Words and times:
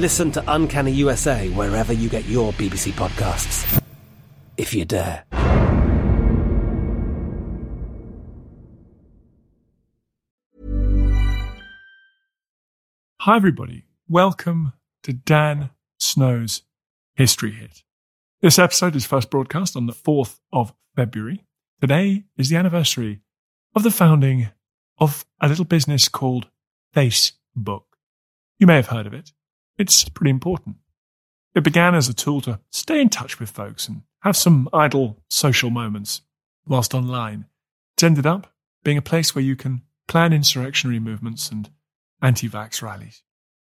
Listen 0.00 0.32
to 0.32 0.42
Uncanny 0.48 0.92
USA 0.92 1.50
wherever 1.50 1.92
you 1.92 2.08
get 2.08 2.24
your 2.24 2.54
BBC 2.54 2.90
podcasts, 2.92 3.82
if 4.56 4.72
you 4.72 4.86
dare. 4.86 5.24
Hi, 13.18 13.36
everybody. 13.36 13.84
Welcome 14.08 14.72
to 15.02 15.12
Dan 15.12 15.68
Snow's 15.98 16.62
History 17.14 17.50
Hit. 17.50 17.82
This 18.40 18.58
episode 18.58 18.96
is 18.96 19.04
first 19.04 19.28
broadcast 19.28 19.76
on 19.76 19.84
the 19.84 19.92
4th 19.92 20.38
of 20.50 20.72
February. 20.96 21.44
Today 21.78 22.24
is 22.38 22.48
the 22.48 22.56
anniversary 22.56 23.20
of 23.76 23.82
the 23.82 23.90
founding 23.90 24.48
of 24.96 25.26
a 25.42 25.48
little 25.48 25.66
business 25.66 26.08
called 26.08 26.48
Facebook. 26.96 27.82
You 28.58 28.66
may 28.66 28.76
have 28.76 28.86
heard 28.86 29.06
of 29.06 29.12
it. 29.12 29.32
It's 29.80 30.06
pretty 30.10 30.28
important. 30.28 30.76
It 31.54 31.64
began 31.64 31.94
as 31.94 32.06
a 32.06 32.12
tool 32.12 32.42
to 32.42 32.60
stay 32.70 33.00
in 33.00 33.08
touch 33.08 33.40
with 33.40 33.48
folks 33.48 33.88
and 33.88 34.02
have 34.20 34.36
some 34.36 34.68
idle 34.74 35.22
social 35.30 35.70
moments 35.70 36.20
whilst 36.66 36.92
online. 36.92 37.46
It's 37.94 38.02
ended 38.02 38.26
up 38.26 38.52
being 38.84 38.98
a 38.98 39.02
place 39.02 39.34
where 39.34 39.42
you 39.42 39.56
can 39.56 39.80
plan 40.06 40.34
insurrectionary 40.34 40.98
movements 40.98 41.50
and 41.50 41.70
anti 42.20 42.46
vax 42.46 42.82
rallies. 42.82 43.22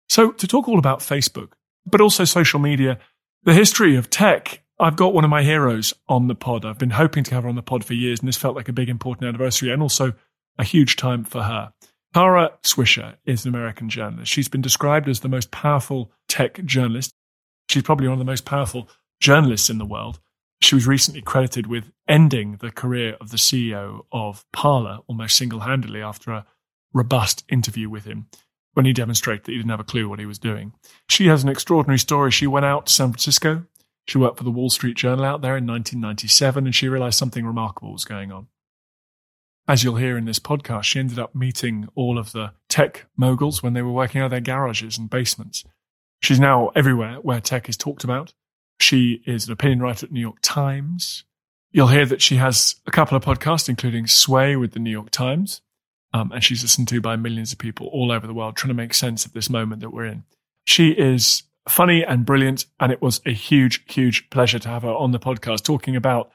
So, 0.07 0.31
to 0.31 0.47
talk 0.47 0.67
all 0.67 0.79
about 0.79 1.01
Facebook, 1.01 1.49
but 1.85 2.01
also 2.01 2.25
social 2.25 2.59
media, 2.59 2.97
the 3.43 3.53
history 3.53 3.95
of 3.95 4.09
tech, 4.09 4.63
I've 4.79 4.95
got 4.95 5.13
one 5.13 5.25
of 5.25 5.29
my 5.29 5.43
heroes 5.43 5.93
on 6.07 6.27
the 6.27 6.33
pod. 6.33 6.65
I've 6.65 6.79
been 6.79 6.89
hoping 6.89 7.23
to 7.25 7.35
have 7.35 7.43
her 7.43 7.49
on 7.49 7.55
the 7.55 7.61
pod 7.61 7.85
for 7.85 7.93
years, 7.93 8.19
and 8.19 8.27
this 8.27 8.35
felt 8.35 8.55
like 8.55 8.67
a 8.67 8.73
big, 8.73 8.89
important 8.89 9.27
anniversary 9.27 9.69
and 9.69 9.83
also 9.83 10.13
a 10.57 10.63
huge 10.63 10.95
time 10.95 11.23
for 11.23 11.43
her. 11.43 11.71
Kara 12.13 12.53
Swisher 12.63 13.15
is 13.25 13.45
an 13.45 13.49
American 13.49 13.89
journalist. 13.89 14.31
She's 14.31 14.47
been 14.47 14.61
described 14.61 15.07
as 15.07 15.19
the 15.19 15.29
most 15.29 15.51
powerful 15.51 16.11
tech 16.27 16.63
journalist. 16.65 17.11
She's 17.69 17.83
probably 17.83 18.07
one 18.07 18.13
of 18.13 18.19
the 18.19 18.25
most 18.25 18.45
powerful 18.45 18.89
journalists 19.19 19.69
in 19.69 19.77
the 19.77 19.85
world. 19.85 20.19
She 20.61 20.75
was 20.75 20.87
recently 20.87 21.21
credited 21.21 21.67
with 21.67 21.91
ending 22.07 22.57
the 22.57 22.71
career 22.71 23.15
of 23.21 23.29
the 23.29 23.37
CEO 23.37 24.01
of 24.11 24.43
Parler 24.51 24.99
almost 25.07 25.37
single 25.37 25.61
handedly 25.61 26.01
after 26.01 26.31
a 26.31 26.45
robust 26.93 27.43
interview 27.47 27.89
with 27.89 28.05
him 28.05 28.27
when 28.73 28.85
he 28.85 28.93
demonstrated 28.93 29.45
that 29.45 29.51
he 29.51 29.57
didn't 29.57 29.69
have 29.69 29.79
a 29.79 29.85
clue 29.85 30.09
what 30.09 30.19
he 30.19 30.25
was 30.25 30.39
doing. 30.39 30.73
She 31.07 31.27
has 31.27 31.43
an 31.43 31.49
extraordinary 31.49 31.99
story. 31.99 32.31
She 32.31 32.47
went 32.47 32.65
out 32.65 32.87
to 32.87 32.93
San 32.93 33.09
Francisco. 33.09 33.65
She 34.07 34.17
worked 34.17 34.37
for 34.37 34.43
the 34.43 34.51
Wall 34.51 34.71
Street 34.71 34.97
Journal 34.97 35.25
out 35.25 35.41
there 35.41 35.55
in 35.55 35.67
1997, 35.67 36.65
and 36.65 36.75
she 36.75 36.89
realized 36.89 37.17
something 37.17 37.45
remarkable 37.45 37.93
was 37.93 38.05
going 38.05 38.31
on. 38.31 38.47
As 39.69 39.83
you'll 39.83 39.97
hear 39.97 40.17
in 40.17 40.25
this 40.25 40.39
podcast, 40.39 40.85
she 40.85 40.97
ended 40.97 41.19
up 41.19 41.35
meeting 41.35 41.87
all 41.93 42.17
of 42.17 42.31
the 42.31 42.53
tech 42.69 43.05
moguls 43.15 43.61
when 43.61 43.73
they 43.73 43.83
were 43.83 43.91
working 43.91 44.19
out 44.19 44.25
of 44.25 44.31
their 44.31 44.39
garages 44.39 44.97
and 44.97 45.07
basements. 45.07 45.63
She's 46.23 46.39
now 46.39 46.69
everywhere 46.69 47.17
where 47.17 47.39
tech 47.39 47.69
is 47.69 47.77
talked 47.77 48.03
about. 48.03 48.33
She 48.79 49.21
is 49.27 49.45
an 49.45 49.53
opinion 49.53 49.79
writer 49.79 50.07
at 50.07 50.11
New 50.11 50.21
York 50.21 50.39
Times. 50.41 51.23
You'll 51.71 51.85
hear 51.85 52.07
that 52.07 52.19
she 52.19 52.37
has 52.37 52.77
a 52.87 52.91
couple 52.91 53.15
of 53.15 53.23
podcasts, 53.23 53.69
including 53.69 54.07
Sway 54.07 54.55
with 54.55 54.71
the 54.71 54.79
New 54.79 54.89
York 54.89 55.11
Times. 55.11 55.61
Um, 56.15 56.31
and 56.31 56.43
she's 56.43 56.63
listened 56.63 56.87
to 56.87 56.99
by 56.99 57.15
millions 57.15 57.53
of 57.53 57.59
people 57.59 57.91
all 57.93 58.11
over 58.11 58.25
the 58.25 58.33
world 58.33 58.55
trying 58.55 58.69
to 58.69 58.73
make 58.73 58.95
sense 58.95 59.23
of 59.23 59.33
this 59.33 59.51
moment 59.51 59.81
that 59.81 59.91
we're 59.91 60.05
in. 60.05 60.23
She 60.65 60.93
is 60.93 61.43
funny 61.67 62.03
and 62.03 62.25
brilliant, 62.25 62.65
and 62.79 62.91
it 62.91 63.03
was 63.03 63.21
a 63.23 63.33
huge, 63.33 63.83
huge 63.85 64.31
pleasure 64.31 64.57
to 64.57 64.69
have 64.69 64.81
her 64.81 64.89
on 64.89 65.11
the 65.11 65.19
podcast 65.19 65.61
talking 65.61 65.95
about 65.95 66.31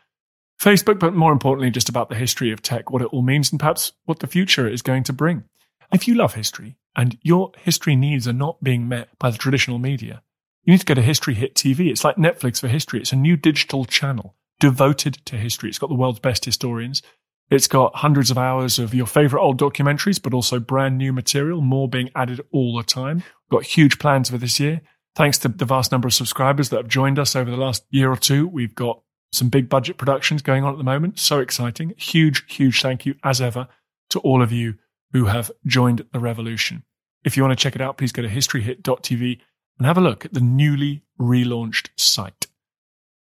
Facebook, 0.60 0.98
but 0.98 1.14
more 1.14 1.32
importantly, 1.32 1.70
just 1.70 1.88
about 1.88 2.08
the 2.08 2.14
history 2.14 2.50
of 2.50 2.62
tech, 2.62 2.90
what 2.90 3.02
it 3.02 3.08
all 3.12 3.22
means, 3.22 3.50
and 3.50 3.60
perhaps 3.60 3.92
what 4.04 4.20
the 4.20 4.26
future 4.26 4.68
is 4.68 4.82
going 4.82 5.04
to 5.04 5.12
bring. 5.12 5.44
If 5.92 6.08
you 6.08 6.14
love 6.14 6.34
history 6.34 6.76
and 6.96 7.18
your 7.22 7.52
history 7.58 7.96
needs 7.96 8.26
are 8.26 8.32
not 8.32 8.62
being 8.62 8.88
met 8.88 9.08
by 9.18 9.30
the 9.30 9.38
traditional 9.38 9.78
media, 9.78 10.22
you 10.64 10.72
need 10.72 10.80
to 10.80 10.86
go 10.86 10.94
to 10.94 11.02
History 11.02 11.34
Hit 11.34 11.54
TV. 11.54 11.90
It's 11.90 12.04
like 12.04 12.16
Netflix 12.16 12.60
for 12.60 12.68
history. 12.68 13.00
It's 13.00 13.12
a 13.12 13.16
new 13.16 13.36
digital 13.36 13.84
channel 13.84 14.34
devoted 14.60 15.14
to 15.26 15.36
history. 15.36 15.68
It's 15.68 15.78
got 15.78 15.88
the 15.88 15.94
world's 15.94 16.20
best 16.20 16.44
historians. 16.44 17.02
It's 17.50 17.68
got 17.68 17.96
hundreds 17.96 18.30
of 18.30 18.38
hours 18.38 18.78
of 18.78 18.94
your 18.94 19.06
favorite 19.06 19.42
old 19.42 19.60
documentaries, 19.60 20.22
but 20.22 20.32
also 20.32 20.58
brand 20.58 20.96
new 20.96 21.12
material, 21.12 21.60
more 21.60 21.88
being 21.88 22.10
added 22.16 22.40
all 22.50 22.76
the 22.76 22.82
time. 22.82 23.18
We've 23.18 23.58
got 23.58 23.64
huge 23.64 23.98
plans 23.98 24.30
for 24.30 24.38
this 24.38 24.58
year. 24.58 24.80
Thanks 25.14 25.38
to 25.38 25.48
the 25.48 25.66
vast 25.66 25.92
number 25.92 26.08
of 26.08 26.14
subscribers 26.14 26.70
that 26.70 26.78
have 26.78 26.88
joined 26.88 27.18
us 27.18 27.36
over 27.36 27.50
the 27.50 27.56
last 27.56 27.84
year 27.90 28.10
or 28.10 28.16
two, 28.16 28.48
we've 28.48 28.74
got 28.74 29.02
some 29.34 29.48
big 29.48 29.68
budget 29.68 29.96
productions 29.96 30.42
going 30.42 30.64
on 30.64 30.72
at 30.72 30.78
the 30.78 30.84
moment. 30.84 31.18
So 31.18 31.40
exciting. 31.40 31.94
Huge, 31.96 32.44
huge 32.52 32.80
thank 32.80 33.04
you, 33.04 33.14
as 33.24 33.40
ever, 33.40 33.68
to 34.10 34.18
all 34.20 34.42
of 34.42 34.52
you 34.52 34.74
who 35.12 35.26
have 35.26 35.50
joined 35.66 36.04
the 36.12 36.20
revolution. 36.20 36.84
If 37.24 37.36
you 37.36 37.42
want 37.42 37.58
to 37.58 37.62
check 37.62 37.74
it 37.74 37.80
out, 37.80 37.96
please 37.96 38.12
go 38.12 38.22
to 38.22 38.28
historyhit.tv 38.28 39.40
and 39.78 39.86
have 39.86 39.98
a 39.98 40.02
look 40.02 40.24
at 40.24 40.34
the 40.34 40.40
newly 40.40 41.02
relaunched 41.20 41.88
site. 41.96 42.46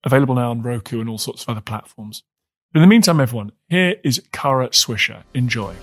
Available 0.05 0.35
now 0.35 0.51
on 0.51 0.63
Roku 0.63 1.01
and 1.01 1.09
all 1.09 1.19
sorts 1.19 1.43
of 1.43 1.49
other 1.49 1.61
platforms. 1.61 2.23
But 2.73 2.81
in 2.81 2.83
the 2.83 2.89
meantime, 2.89 3.21
everyone, 3.21 3.53
here 3.69 3.97
is 4.03 4.23
Kara 4.33 4.69
Swisher. 4.71 5.23
Enjoy. 5.33 5.75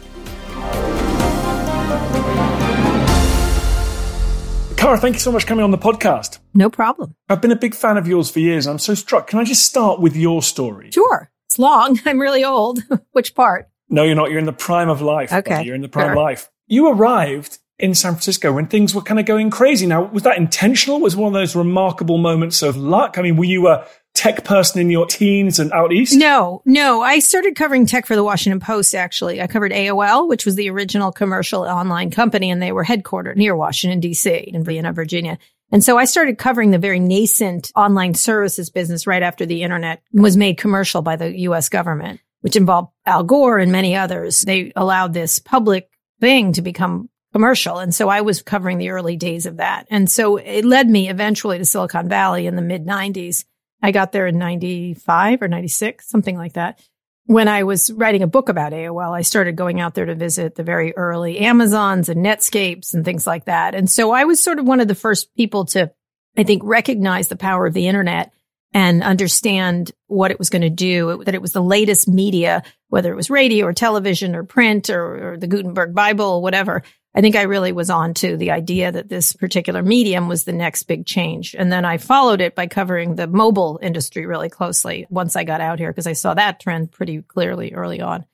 Kara, 4.82 4.98
thank 4.98 5.14
you 5.14 5.20
so 5.20 5.32
much 5.32 5.44
for 5.44 5.48
coming 5.50 5.64
on 5.64 5.70
the 5.70 5.78
podcast. 5.78 6.40
No 6.56 6.68
problem. 6.68 7.14
I've 7.30 7.40
been 7.40 7.52
a 7.52 7.56
big 7.56 7.76
fan 7.76 7.98
of 7.98 8.08
yours 8.08 8.32
for 8.32 8.40
years. 8.40 8.66
I'm 8.66 8.80
so 8.80 8.96
struck. 8.96 9.28
Can 9.28 9.38
I 9.38 9.44
just 9.44 9.64
start 9.64 10.00
with 10.02 10.16
your 10.16 10.42
story? 10.42 10.90
Sure. 10.90 11.30
It's 11.48 11.60
long. 11.60 12.00
I'm 12.08 12.20
really 12.20 12.44
old. 12.44 12.80
Which 13.12 13.36
part? 13.36 13.70
No, 13.90 14.02
you're 14.04 14.16
not. 14.16 14.32
You're 14.32 14.40
in 14.40 14.46
the 14.48 14.54
prime 14.54 14.90
of 14.90 15.00
life. 15.00 15.32
Okay. 15.32 15.52
buddy. 15.52 15.66
You're 15.68 15.76
in 15.76 15.82
the 15.84 15.88
prime 15.88 16.06
Sure. 16.06 16.12
of 16.14 16.18
life. 16.18 16.50
You 16.66 16.88
arrived 16.92 17.60
in 17.78 17.94
San 17.94 18.14
Francisco 18.14 18.52
when 18.54 18.66
things 18.66 18.96
were 18.96 19.02
kind 19.02 19.20
of 19.20 19.28
going 19.28 19.52
crazy. 19.52 19.86
Now, 19.86 20.02
was 20.06 20.24
that 20.24 20.38
intentional? 20.38 21.00
Was 21.00 21.16
one 21.16 21.28
of 21.28 21.40
those 21.40 21.56
remarkable 21.56 22.18
moments 22.18 22.64
of 22.64 22.76
luck? 22.76 23.20
I 23.20 23.22
mean, 23.22 23.38
were 23.38 23.46
you 23.46 23.68
a 23.68 23.86
tech 24.22 24.44
person 24.44 24.80
in 24.80 24.92
your 24.92 25.08
teens 25.08 25.58
and 25.58 25.72
out 25.72 25.92
east? 25.92 26.16
No, 26.16 26.62
no. 26.64 27.02
I 27.02 27.18
started 27.18 27.56
covering 27.56 27.88
tech 27.88 28.06
for 28.06 28.16
the 28.16 28.24
Washington 28.24 28.60
Post, 28.60 28.94
actually. 28.94 29.42
I 29.42 29.48
covered 29.48 29.72
AOL, 29.72 30.30
which 30.30 30.46
was 30.46 30.54
the 30.54 30.70
original 30.70 31.12
commercial 31.12 31.64
online 31.64 32.12
company, 32.12 32.52
and 32.52 32.62
they 32.62 32.72
were 32.72 32.86
headquartered 32.86 33.36
near 33.36 33.56
Washington, 33.56 34.00
D.C., 34.00 34.30
in 34.32 34.64
Vienna, 34.64 34.94
Virginia. 34.94 35.40
And 35.72 35.84
so 35.84 35.98
I 35.98 36.06
started 36.06 36.38
covering 36.38 36.70
the 36.70 36.78
very 36.78 37.00
nascent 37.00 37.72
online 37.76 38.14
services 38.14 38.70
business 38.70 39.08
right 39.08 39.24
after 39.24 39.48
the 39.48 39.64
internet 39.64 40.04
was 40.14 40.38
made 40.38 40.60
commercial 40.60 41.02
by 41.02 41.16
the 41.16 41.40
U.S. 41.40 41.70
government, 41.70 42.20
which 42.42 42.56
involved 42.56 42.92
Al 43.08 43.24
Gore 43.24 43.58
and 43.58 43.72
many 43.72 43.96
others. 43.96 44.42
They 44.42 44.72
allowed 44.76 45.14
this 45.14 45.40
public 45.40 45.90
thing 46.20 46.54
to 46.54 46.62
become 46.62 47.10
commercial. 47.34 47.80
And 47.80 47.96
so 47.96 48.08
I 48.08 48.22
was 48.22 48.44
covering 48.44 48.78
the 48.78 48.90
early 48.90 49.18
days 49.18 49.48
of 49.48 49.58
that. 49.58 49.88
And 49.90 50.12
so 50.12 50.38
it 50.38 50.64
led 50.64 50.88
me 50.88 51.10
eventually 51.10 51.58
to 51.58 51.66
Silicon 51.66 52.08
Valley 52.08 52.46
in 52.46 52.56
the 52.56 52.62
mid 52.62 52.86
90s. 52.86 53.46
I 53.82 53.92
got 53.92 54.12
there 54.12 54.28
in 54.28 54.38
95 54.38 55.42
or 55.42 55.48
96, 55.48 56.08
something 56.08 56.38
like 56.38 56.54
that. 56.54 56.82
When 57.26 57.48
I 57.48 57.64
was 57.64 57.92
writing 57.92 58.24
a 58.24 58.28
book 58.28 58.50
about 58.50 58.74
AOL, 58.74 59.16
I 59.16 59.22
started 59.22 59.56
going 59.56 59.80
out 59.80 59.94
there 59.94 60.06
to 60.06 60.16
visit 60.16 60.56
the 60.56 60.64
very 60.64 60.96
early 60.98 61.40
Amazons 61.40 62.10
and 62.10 62.26
Netscapes 62.26 62.94
and 62.94 63.06
things 63.06 63.26
like 63.26 63.46
that. 63.46 63.76
And 63.76 63.90
so 63.90 64.12
I 64.12 64.26
was 64.26 64.42
sort 64.42 64.60
of 64.60 64.66
one 64.66 64.80
of 64.80 64.88
the 64.88 64.96
first 64.96 65.34
people 65.36 65.66
to, 65.66 65.92
I 66.38 66.44
think, 66.44 66.62
recognize 66.66 67.28
the 67.28 67.36
power 67.36 67.66
of 67.66 67.74
the 67.74 67.88
internet 67.88 68.34
and 68.74 69.04
understand 69.04 69.92
what 70.08 70.32
it 70.32 70.40
was 70.40 70.50
going 70.50 70.62
to 70.62 70.70
do, 70.70 71.24
that 71.26 71.36
it 71.36 71.42
was 71.42 71.52
the 71.52 71.62
latest 71.62 72.08
media, 72.08 72.64
whether 72.88 73.12
it 73.12 73.18
was 73.18 73.30
radio 73.30 73.68
or 73.68 73.74
television 73.74 74.36
or 74.36 74.44
print 74.44 74.90
or, 74.90 75.34
or 75.34 75.38
the 75.38 75.48
Gutenberg 75.48 75.94
Bible 75.94 76.26
or 76.26 76.42
whatever, 76.42 76.84
I 77.14 77.22
think 77.22 77.36
I 77.36 77.44
really 77.44 77.74
was 77.74 77.90
on 77.90 78.14
to 78.16 78.38
the 78.38 78.52
idea 78.52 78.92
that 78.92 79.10
this 79.10 79.34
particular 79.34 79.84
medium 79.84 80.30
was 80.30 80.46
the 80.46 80.54
next 80.54 80.84
big 80.84 81.06
change. 81.06 81.56
And 81.58 81.72
then 81.72 81.84
I 81.84 81.98
followed 81.98 82.40
it 82.40 82.56
by 82.56 82.68
covering 82.68 83.16
the 83.16 83.28
mobile 83.28 83.80
industry 83.82 84.26
really 84.26 84.50
closely 84.50 85.08
once 85.10 85.36
I 85.36 85.44
got 85.44 85.60
out 85.60 85.80
here 85.80 85.92
because 85.92 86.08
I 86.08 86.14
saw 86.14 86.34
that 86.34 86.62
trend 86.62 86.92
pretty 86.92 87.22
clearly 87.22 87.74
early 87.74 88.00
on. 88.00 88.26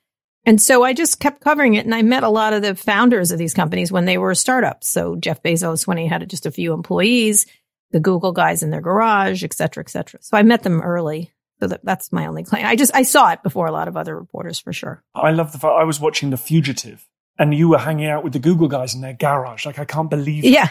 And 0.44 0.62
so 0.62 0.84
I 0.84 0.92
just 0.94 1.18
kept 1.18 1.40
covering 1.40 1.74
it 1.74 1.84
and 1.84 1.94
I 1.94 2.02
met 2.02 2.22
a 2.22 2.28
lot 2.28 2.52
of 2.52 2.62
the 2.62 2.76
founders 2.76 3.32
of 3.32 3.38
these 3.38 3.52
companies 3.52 3.90
when 3.90 4.04
they 4.04 4.16
were 4.16 4.34
startups. 4.34 4.88
So 4.88 5.16
Jeff 5.16 5.42
Bezos, 5.42 5.86
when 5.86 5.98
he 5.98 6.06
had 6.06 6.28
just 6.30 6.46
a 6.46 6.52
few 6.52 6.72
employees, 6.72 7.46
the 7.90 8.00
Google 8.00 8.32
guys 8.32 8.62
in 8.62 8.70
their 8.70 8.80
garage, 8.80 9.42
et 9.42 9.54
cetera, 9.54 9.82
et 9.82 9.90
cetera. 9.90 10.20
So 10.22 10.36
I 10.36 10.42
met 10.42 10.62
them 10.62 10.80
early. 10.80 11.32
So 11.60 11.66
that, 11.66 11.84
that's 11.84 12.12
my 12.12 12.26
only 12.26 12.44
claim. 12.44 12.64
I 12.64 12.76
just, 12.76 12.94
I 12.94 13.02
saw 13.02 13.32
it 13.32 13.42
before 13.42 13.66
a 13.66 13.72
lot 13.72 13.88
of 13.88 13.96
other 13.96 14.16
reporters 14.16 14.60
for 14.60 14.72
sure. 14.72 15.02
I 15.14 15.32
love 15.32 15.50
the 15.50 15.58
fact 15.58 15.74
I 15.76 15.82
was 15.84 15.98
watching 15.98 16.30
The 16.30 16.36
Fugitive 16.36 17.06
and 17.38 17.54
you 17.54 17.68
were 17.68 17.78
hanging 17.78 18.06
out 18.06 18.24
with 18.24 18.32
the 18.32 18.38
Google 18.38 18.68
guys 18.68 18.94
in 18.94 19.00
their 19.00 19.12
garage. 19.12 19.64
Like, 19.64 19.78
I 19.78 19.84
can't 19.84 20.10
believe 20.10 20.42
that. 20.42 20.50
Yeah. 20.50 20.70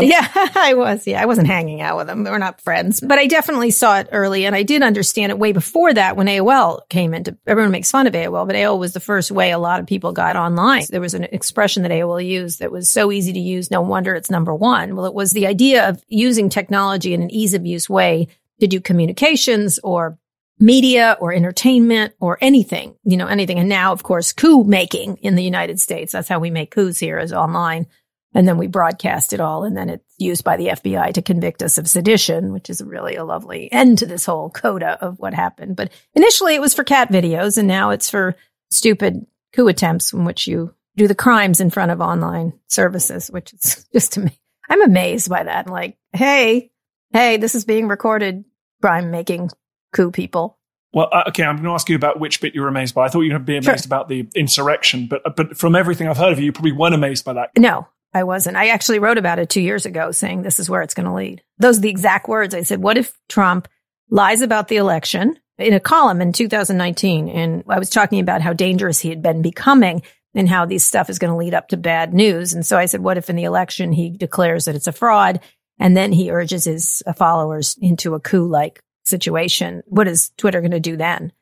yeah, 0.00 0.28
I 0.34 0.74
was. 0.74 1.06
Yeah, 1.06 1.22
I 1.22 1.26
wasn't 1.26 1.46
hanging 1.46 1.80
out 1.80 1.96
with 1.96 2.08
them. 2.08 2.24
We're 2.24 2.38
not 2.38 2.60
friends, 2.60 3.00
but 3.00 3.18
I 3.18 3.26
definitely 3.26 3.70
saw 3.70 3.98
it 3.98 4.08
early 4.10 4.44
and 4.44 4.56
I 4.56 4.64
did 4.64 4.82
understand 4.82 5.30
it 5.30 5.38
way 5.38 5.52
before 5.52 5.94
that 5.94 6.16
when 6.16 6.26
AOL 6.26 6.88
came 6.88 7.14
into, 7.14 7.36
everyone 7.46 7.70
makes 7.70 7.90
fun 7.90 8.06
of 8.06 8.12
AOL, 8.12 8.46
but 8.46 8.56
AOL 8.56 8.80
was 8.80 8.94
the 8.94 9.00
first 9.00 9.30
way 9.30 9.52
a 9.52 9.58
lot 9.58 9.78
of 9.78 9.86
people 9.86 10.12
got 10.12 10.34
online. 10.34 10.84
There 10.88 11.00
was 11.00 11.14
an 11.14 11.24
expression 11.24 11.82
that 11.82 11.92
AOL 11.92 12.24
used 12.24 12.58
that 12.58 12.72
was 12.72 12.90
so 12.90 13.12
easy 13.12 13.32
to 13.32 13.38
use. 13.38 13.70
No 13.70 13.82
wonder 13.82 14.14
it's 14.14 14.30
number 14.30 14.54
one. 14.54 14.96
Well, 14.96 15.06
it 15.06 15.14
was 15.14 15.30
the 15.30 15.46
idea 15.46 15.88
of 15.88 16.02
using 16.08 16.48
technology 16.48 17.14
in 17.14 17.22
an 17.22 17.30
ease 17.30 17.54
of 17.54 17.64
use 17.64 17.88
way 17.88 18.26
to 18.60 18.66
do 18.66 18.80
communications 18.80 19.78
or 19.84 20.18
media 20.58 21.16
or 21.20 21.32
entertainment 21.32 22.14
or 22.20 22.38
anything, 22.40 22.96
you 23.04 23.16
know, 23.16 23.26
anything. 23.26 23.58
And 23.58 23.68
now, 23.68 23.92
of 23.92 24.02
course, 24.02 24.32
coup 24.32 24.64
making 24.64 25.18
in 25.18 25.34
the 25.34 25.44
United 25.44 25.78
States. 25.80 26.12
That's 26.12 26.28
how 26.28 26.38
we 26.38 26.50
make 26.50 26.70
coups 26.70 26.98
here 26.98 27.18
is 27.18 27.32
online. 27.32 27.86
And 28.34 28.46
then 28.46 28.58
we 28.58 28.66
broadcast 28.66 29.32
it 29.32 29.40
all. 29.40 29.64
And 29.64 29.76
then 29.76 29.88
it's 29.88 30.14
used 30.18 30.44
by 30.44 30.56
the 30.56 30.68
FBI 30.68 31.14
to 31.14 31.22
convict 31.22 31.62
us 31.62 31.78
of 31.78 31.88
sedition, 31.88 32.52
which 32.52 32.68
is 32.68 32.82
really 32.82 33.16
a 33.16 33.24
lovely 33.24 33.70
end 33.72 33.98
to 33.98 34.06
this 34.06 34.26
whole 34.26 34.50
coda 34.50 34.98
of 35.00 35.18
what 35.18 35.34
happened. 35.34 35.76
But 35.76 35.90
initially 36.14 36.54
it 36.54 36.60
was 36.60 36.74
for 36.74 36.84
cat 36.84 37.10
videos 37.10 37.58
and 37.58 37.68
now 37.68 37.90
it's 37.90 38.10
for 38.10 38.36
stupid 38.70 39.26
coup 39.54 39.68
attempts 39.68 40.12
in 40.12 40.24
which 40.24 40.46
you 40.46 40.74
do 40.96 41.06
the 41.08 41.14
crimes 41.14 41.60
in 41.60 41.70
front 41.70 41.92
of 41.92 42.00
online 42.00 42.54
services, 42.68 43.28
which 43.28 43.52
is 43.52 43.86
just 43.92 44.14
to 44.14 44.20
me, 44.20 44.38
I'm 44.68 44.82
amazed 44.82 45.28
by 45.28 45.44
that. 45.44 45.68
like, 45.68 45.96
hey, 46.12 46.70
hey, 47.12 47.36
this 47.36 47.54
is 47.54 47.64
being 47.64 47.88
recorded, 47.88 48.44
crime 48.80 49.10
making 49.10 49.50
coup 49.92 50.10
people. 50.10 50.58
Well, 50.92 51.08
uh, 51.12 51.24
okay, 51.28 51.44
I'm 51.44 51.56
going 51.56 51.66
to 51.66 51.72
ask 51.72 51.88
you 51.88 51.96
about 51.96 52.20
which 52.20 52.40
bit 52.40 52.54
you 52.54 52.62
were 52.62 52.68
amazed 52.68 52.94
by. 52.94 53.04
I 53.04 53.08
thought 53.08 53.20
you 53.20 53.32
to 53.32 53.38
be 53.38 53.56
amazed 53.56 53.84
sure. 53.84 53.88
about 53.88 54.08
the 54.08 54.28
insurrection, 54.34 55.06
but 55.08 55.36
but 55.36 55.56
from 55.56 55.76
everything 55.76 56.08
I've 56.08 56.16
heard 56.16 56.32
of 56.32 56.38
you, 56.38 56.46
you 56.46 56.52
probably 56.52 56.72
weren't 56.72 56.94
amazed 56.94 57.24
by 57.24 57.34
that. 57.34 57.50
No, 57.58 57.86
I 58.14 58.24
wasn't. 58.24 58.56
I 58.56 58.68
actually 58.68 58.98
wrote 58.98 59.18
about 59.18 59.38
it 59.38 59.50
two 59.50 59.60
years 59.60 59.84
ago, 59.84 60.10
saying 60.10 60.42
this 60.42 60.58
is 60.58 60.70
where 60.70 60.82
it's 60.82 60.94
going 60.94 61.06
to 61.06 61.12
lead. 61.12 61.42
Those 61.58 61.78
are 61.78 61.82
the 61.82 61.90
exact 61.90 62.28
words. 62.28 62.54
I 62.54 62.62
said, 62.62 62.82
"What 62.82 62.96
if 62.96 63.18
Trump 63.28 63.68
lies 64.10 64.40
about 64.40 64.68
the 64.68 64.76
election?" 64.76 65.38
In 65.58 65.72
a 65.72 65.80
column 65.80 66.20
in 66.20 66.32
2019, 66.32 67.28
and 67.30 67.64
I 67.66 67.78
was 67.78 67.88
talking 67.88 68.20
about 68.20 68.42
how 68.42 68.52
dangerous 68.52 69.00
he 69.00 69.08
had 69.08 69.22
been 69.22 69.40
becoming 69.40 70.02
and 70.36 70.48
how 70.48 70.66
this 70.66 70.84
stuff 70.84 71.10
is 71.10 71.18
going 71.18 71.32
to 71.32 71.36
lead 71.36 71.54
up 71.54 71.68
to 71.68 71.76
bad 71.76 72.12
news. 72.12 72.52
And 72.52 72.64
so 72.64 72.76
I 72.76 72.86
said, 72.86 73.00
what 73.00 73.16
if 73.16 73.30
in 73.30 73.36
the 73.36 73.44
election 73.44 73.90
he 73.90 74.10
declares 74.10 74.66
that 74.66 74.74
it's 74.74 74.86
a 74.86 74.92
fraud 74.92 75.40
and 75.78 75.96
then 75.96 76.12
he 76.12 76.30
urges 76.30 76.64
his 76.64 77.02
followers 77.16 77.76
into 77.80 78.14
a 78.14 78.20
coup 78.20 78.46
like 78.46 78.80
situation, 79.06 79.82
what 79.86 80.08
is 80.08 80.30
Twitter 80.36 80.60
going 80.60 80.70
to 80.72 80.80
do 80.80 80.96
then? 80.96 81.32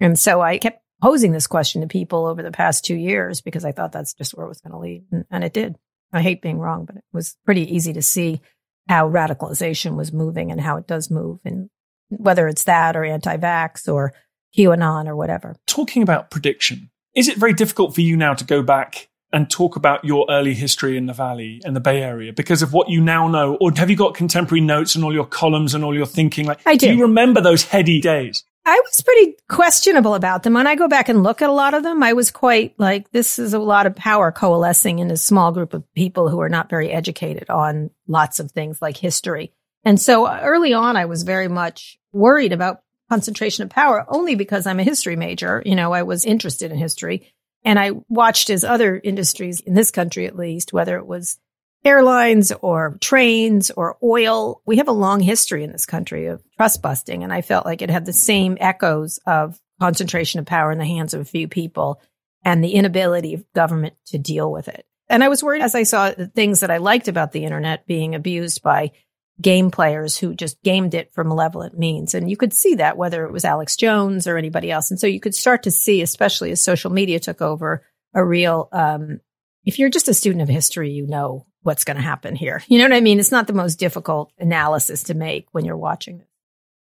And 0.00 0.18
so 0.18 0.40
I 0.40 0.58
kept 0.58 0.82
posing 1.02 1.32
this 1.32 1.46
question 1.46 1.82
to 1.82 1.88
people 1.88 2.26
over 2.26 2.42
the 2.42 2.50
past 2.50 2.84
two 2.84 2.96
years 2.96 3.40
because 3.40 3.64
I 3.64 3.72
thought 3.72 3.92
that's 3.92 4.14
just 4.14 4.34
where 4.34 4.46
it 4.46 4.48
was 4.48 4.60
going 4.60 4.72
to 4.72 4.78
lead. 4.78 5.04
And, 5.10 5.24
and 5.30 5.44
it 5.44 5.52
did. 5.52 5.76
I 6.12 6.22
hate 6.22 6.42
being 6.42 6.58
wrong, 6.58 6.84
but 6.84 6.96
it 6.96 7.04
was 7.12 7.36
pretty 7.44 7.74
easy 7.74 7.92
to 7.92 8.02
see 8.02 8.40
how 8.88 9.08
radicalization 9.08 9.96
was 9.96 10.12
moving 10.12 10.50
and 10.50 10.60
how 10.60 10.76
it 10.76 10.86
does 10.86 11.10
move. 11.10 11.40
And 11.44 11.68
whether 12.08 12.48
it's 12.48 12.64
that 12.64 12.96
or 12.96 13.04
anti 13.04 13.36
vax 13.36 13.92
or 13.92 14.12
QAnon 14.56 15.06
or 15.06 15.16
whatever. 15.16 15.56
Talking 15.66 16.02
about 16.02 16.30
prediction, 16.30 16.90
is 17.14 17.28
it 17.28 17.36
very 17.36 17.52
difficult 17.52 17.94
for 17.94 18.00
you 18.00 18.16
now 18.16 18.34
to 18.34 18.44
go 18.44 18.62
back 18.62 19.08
and 19.32 19.50
talk 19.50 19.76
about 19.76 20.04
your 20.04 20.26
early 20.30 20.54
history 20.54 20.96
in 20.96 21.06
the 21.06 21.12
Valley 21.12 21.60
and 21.64 21.76
the 21.76 21.80
Bay 21.80 22.02
Area 22.02 22.32
because 22.32 22.62
of 22.62 22.72
what 22.72 22.88
you 22.88 23.00
now 23.00 23.28
know? 23.28 23.56
Or 23.60 23.70
have 23.76 23.90
you 23.90 23.96
got 23.96 24.14
contemporary 24.14 24.60
notes 24.60 24.94
and 24.94 25.04
all 25.04 25.12
your 25.12 25.26
columns 25.26 25.74
and 25.74 25.84
all 25.84 25.94
your 25.94 26.06
thinking? 26.06 26.46
Like, 26.46 26.60
I 26.66 26.76
do. 26.76 26.86
do 26.86 26.94
you 26.94 27.02
remember 27.02 27.40
those 27.40 27.64
heady 27.64 28.00
days? 28.00 28.44
I 28.64 28.80
was 28.84 29.00
pretty 29.00 29.36
questionable 29.48 30.14
about 30.14 30.42
them. 30.42 30.52
When 30.52 30.66
I 30.66 30.74
go 30.74 30.88
back 30.88 31.08
and 31.08 31.22
look 31.22 31.40
at 31.40 31.48
a 31.48 31.54
lot 31.54 31.72
of 31.72 31.82
them, 31.82 32.02
I 32.02 32.12
was 32.12 32.30
quite 32.30 32.74
like, 32.78 33.10
this 33.12 33.38
is 33.38 33.54
a 33.54 33.58
lot 33.58 33.86
of 33.86 33.96
power 33.96 34.30
coalescing 34.30 34.98
in 34.98 35.10
a 35.10 35.16
small 35.16 35.52
group 35.52 35.72
of 35.72 35.90
people 35.94 36.28
who 36.28 36.40
are 36.40 36.50
not 36.50 36.68
very 36.68 36.90
educated 36.90 37.48
on 37.48 37.90
lots 38.06 38.40
of 38.40 38.50
things 38.50 38.82
like 38.82 38.98
history. 38.98 39.52
And 39.84 39.98
so 39.98 40.26
uh, 40.26 40.40
early 40.42 40.74
on, 40.74 40.96
I 40.96 41.06
was 41.06 41.22
very 41.22 41.48
much 41.48 41.98
worried 42.12 42.52
about 42.52 42.82
concentration 43.08 43.64
of 43.64 43.70
power 43.70 44.04
only 44.08 44.34
because 44.34 44.66
I'm 44.66 44.80
a 44.80 44.84
history 44.84 45.16
major. 45.16 45.62
You 45.64 45.74
know, 45.74 45.92
I 45.92 46.02
was 46.02 46.26
interested 46.26 46.70
in 46.70 46.76
history. 46.76 47.32
And 47.64 47.78
I 47.78 47.92
watched 48.08 48.50
as 48.50 48.64
other 48.64 49.00
industries 49.02 49.60
in 49.60 49.74
this 49.74 49.90
country, 49.90 50.26
at 50.26 50.36
least, 50.36 50.72
whether 50.72 50.96
it 50.96 51.06
was 51.06 51.38
airlines 51.84 52.52
or 52.52 52.96
trains 53.00 53.70
or 53.70 53.96
oil, 54.02 54.62
we 54.66 54.78
have 54.78 54.88
a 54.88 54.92
long 54.92 55.20
history 55.20 55.64
in 55.64 55.72
this 55.72 55.86
country 55.86 56.26
of 56.26 56.42
trust 56.56 56.82
busting. 56.82 57.22
And 57.22 57.32
I 57.32 57.42
felt 57.42 57.66
like 57.66 57.82
it 57.82 57.90
had 57.90 58.04
the 58.04 58.12
same 58.12 58.56
echoes 58.60 59.18
of 59.26 59.60
concentration 59.80 60.40
of 60.40 60.46
power 60.46 60.72
in 60.72 60.78
the 60.78 60.84
hands 60.84 61.14
of 61.14 61.20
a 61.20 61.24
few 61.24 61.48
people 61.48 62.00
and 62.44 62.62
the 62.62 62.72
inability 62.72 63.34
of 63.34 63.52
government 63.52 63.94
to 64.06 64.18
deal 64.18 64.50
with 64.50 64.68
it. 64.68 64.86
And 65.08 65.24
I 65.24 65.28
was 65.28 65.42
worried 65.42 65.62
as 65.62 65.74
I 65.74 65.84
saw 65.84 66.10
the 66.10 66.26
things 66.26 66.60
that 66.60 66.70
I 66.70 66.78
liked 66.78 67.08
about 67.08 67.32
the 67.32 67.44
internet 67.44 67.86
being 67.86 68.14
abused 68.14 68.62
by 68.62 68.92
game 69.40 69.70
players 69.70 70.18
who 70.18 70.34
just 70.34 70.60
gamed 70.62 70.94
it 70.94 71.12
for 71.12 71.24
malevolent 71.24 71.78
means. 71.78 72.14
And 72.14 72.28
you 72.28 72.36
could 72.36 72.52
see 72.52 72.76
that 72.76 72.96
whether 72.96 73.24
it 73.24 73.32
was 73.32 73.44
Alex 73.44 73.76
Jones 73.76 74.26
or 74.26 74.36
anybody 74.36 74.70
else. 74.70 74.90
And 74.90 74.98
so 74.98 75.06
you 75.06 75.20
could 75.20 75.34
start 75.34 75.62
to 75.64 75.70
see, 75.70 76.02
especially 76.02 76.50
as 76.50 76.62
social 76.62 76.90
media 76.90 77.20
took 77.20 77.40
over, 77.40 77.84
a 78.14 78.24
real, 78.24 78.68
um, 78.72 79.20
if 79.64 79.78
you're 79.78 79.90
just 79.90 80.08
a 80.08 80.14
student 80.14 80.42
of 80.42 80.48
history, 80.48 80.90
you 80.90 81.06
know 81.06 81.46
what's 81.62 81.84
going 81.84 81.96
to 81.96 82.02
happen 82.02 82.34
here. 82.34 82.62
You 82.68 82.78
know 82.78 82.84
what 82.84 82.96
I 82.96 83.00
mean? 83.00 83.20
It's 83.20 83.32
not 83.32 83.46
the 83.46 83.52
most 83.52 83.78
difficult 83.78 84.32
analysis 84.38 85.04
to 85.04 85.14
make 85.14 85.46
when 85.52 85.64
you're 85.64 85.76
watching 85.76 86.20
it. 86.20 86.26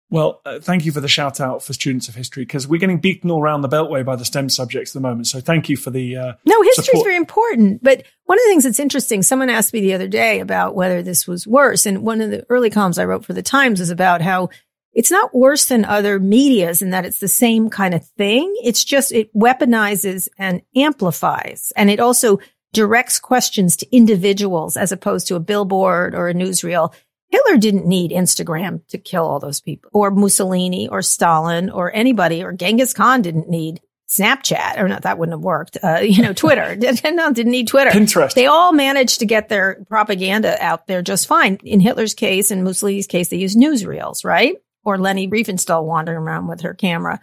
Well, 0.09 0.41
uh, 0.45 0.61
thank 0.61 0.85
you 0.85 0.93
for 0.93 1.01
the 1.01 1.09
shout 1.09 1.41
out 1.41 1.65
for 1.65 1.73
students 1.73 2.09
of 2.09 2.15
history 2.15 2.45
because 2.45 2.69
we're 2.69 2.79
getting 2.79 3.01
beaten 3.01 3.31
all 3.31 3.43
around 3.43 3.63
the 3.63 3.69
beltway 3.69 4.05
by 4.05 4.15
the 4.15 4.25
STEM 4.25 4.49
subjects 4.51 4.93
at 4.93 4.95
the 4.95 5.09
moment. 5.09 5.27
So 5.27 5.41
thank 5.41 5.69
you 5.69 5.77
for 5.77 5.91
the. 5.91 6.17
Uh, 6.17 6.33
no, 6.45 6.63
history 6.63 6.99
is 6.99 7.03
very 7.03 7.17
important. 7.17 7.83
But 7.83 8.05
one 8.25 8.39
of 8.39 8.43
the 8.45 8.49
things 8.49 8.65
that's 8.65 8.79
interesting, 8.79 9.23
someone 9.23 9.51
asked 9.51 9.73
me 9.73 9.81
the 9.81 9.95
other 9.95 10.07
day 10.07 10.39
about 10.39 10.77
whether 10.77 11.03
this 11.03 11.27
was 11.27 11.47
worse. 11.47 11.87
And 11.87 12.03
one 12.03 12.21
of 12.21 12.31
the 12.31 12.47
early 12.49 12.71
columns 12.71 12.99
I 12.99 13.05
wrote 13.05 13.25
for 13.25 13.33
the 13.33 13.43
Times 13.43 13.81
is 13.81 13.91
about 13.91 14.23
how 14.23 14.51
it's 14.93 15.11
not 15.11 15.35
worse 15.35 15.67
than 15.67 15.85
other 15.85 16.21
medias 16.21 16.83
in 16.83 16.91
that 16.91 17.05
it's 17.05 17.19
the 17.19 17.29
same 17.29 17.69
kind 17.69 17.93
of 17.93 18.07
thing. 18.17 18.55
It's 18.63 18.85
just 18.85 19.11
it 19.11 19.35
weaponizes 19.35 20.29
and 20.39 20.63
amplifies. 20.77 21.73
And 21.77 21.91
it 21.91 21.99
also 21.99 22.39
directs 22.73 23.19
questions 23.19 23.77
to 23.77 23.97
individuals 23.97 24.77
as 24.77 24.93
opposed 24.93 25.27
to 25.27 25.35
a 25.35 25.41
billboard 25.41 26.15
or 26.15 26.29
a 26.29 26.35
newsreel 26.35 26.95
Hitler 27.29 27.57
didn't 27.57 27.87
need 27.87 28.11
Instagram 28.13 28.87
to 28.89 28.99
kill 28.99 29.25
all 29.25 29.41
those 29.41 29.61
people, 29.61 29.91
or 29.93 30.11
Mussolini, 30.11 30.89
or 30.89 31.03
Stalin, 31.03 31.71
or 31.71 31.95
anybody, 31.95 32.43
or 32.43 32.53
Genghis 32.53 32.95
Khan 32.95 33.23
didn't 33.23 33.49
need 33.49 33.81
Snapchat, 34.09 34.79
or 34.79 34.87
not, 34.87 35.03
that 35.03 35.19
wouldn't 35.19 35.35
have 35.35 35.43
worked. 35.43 35.79
Uh, 35.83 35.99
you 36.03 36.23
know, 36.23 36.33
Twitter, 36.33 36.77
no, 37.05 37.33
didn't 37.33 37.53
need 37.53 37.69
Twitter. 37.69 37.91
Pinterest. 37.91 38.35
They 38.35 38.47
all 38.47 38.73
managed 38.73 39.21
to 39.21 39.27
get 39.27 39.49
their 39.49 39.85
propaganda 39.89 40.57
out 40.63 40.87
there 40.87 41.03
just 41.03 41.27
fine. 41.27 41.59
In 41.65 41.81
Hitler's 41.81 42.15
case, 42.15 42.51
in 42.51 42.63
Mussolini's 42.63 43.07
case, 43.07 43.29
they 43.29 43.39
used 43.39 43.59
newsreels, 43.59 44.25
right? 44.25 44.57
Or 44.85 44.99
Leni 44.99 45.29
Riefenstahl 45.29 45.85
wandering 45.85 46.19
around 46.19 46.47
with 46.47 46.61
her 46.61 46.75
camera. 46.75 47.21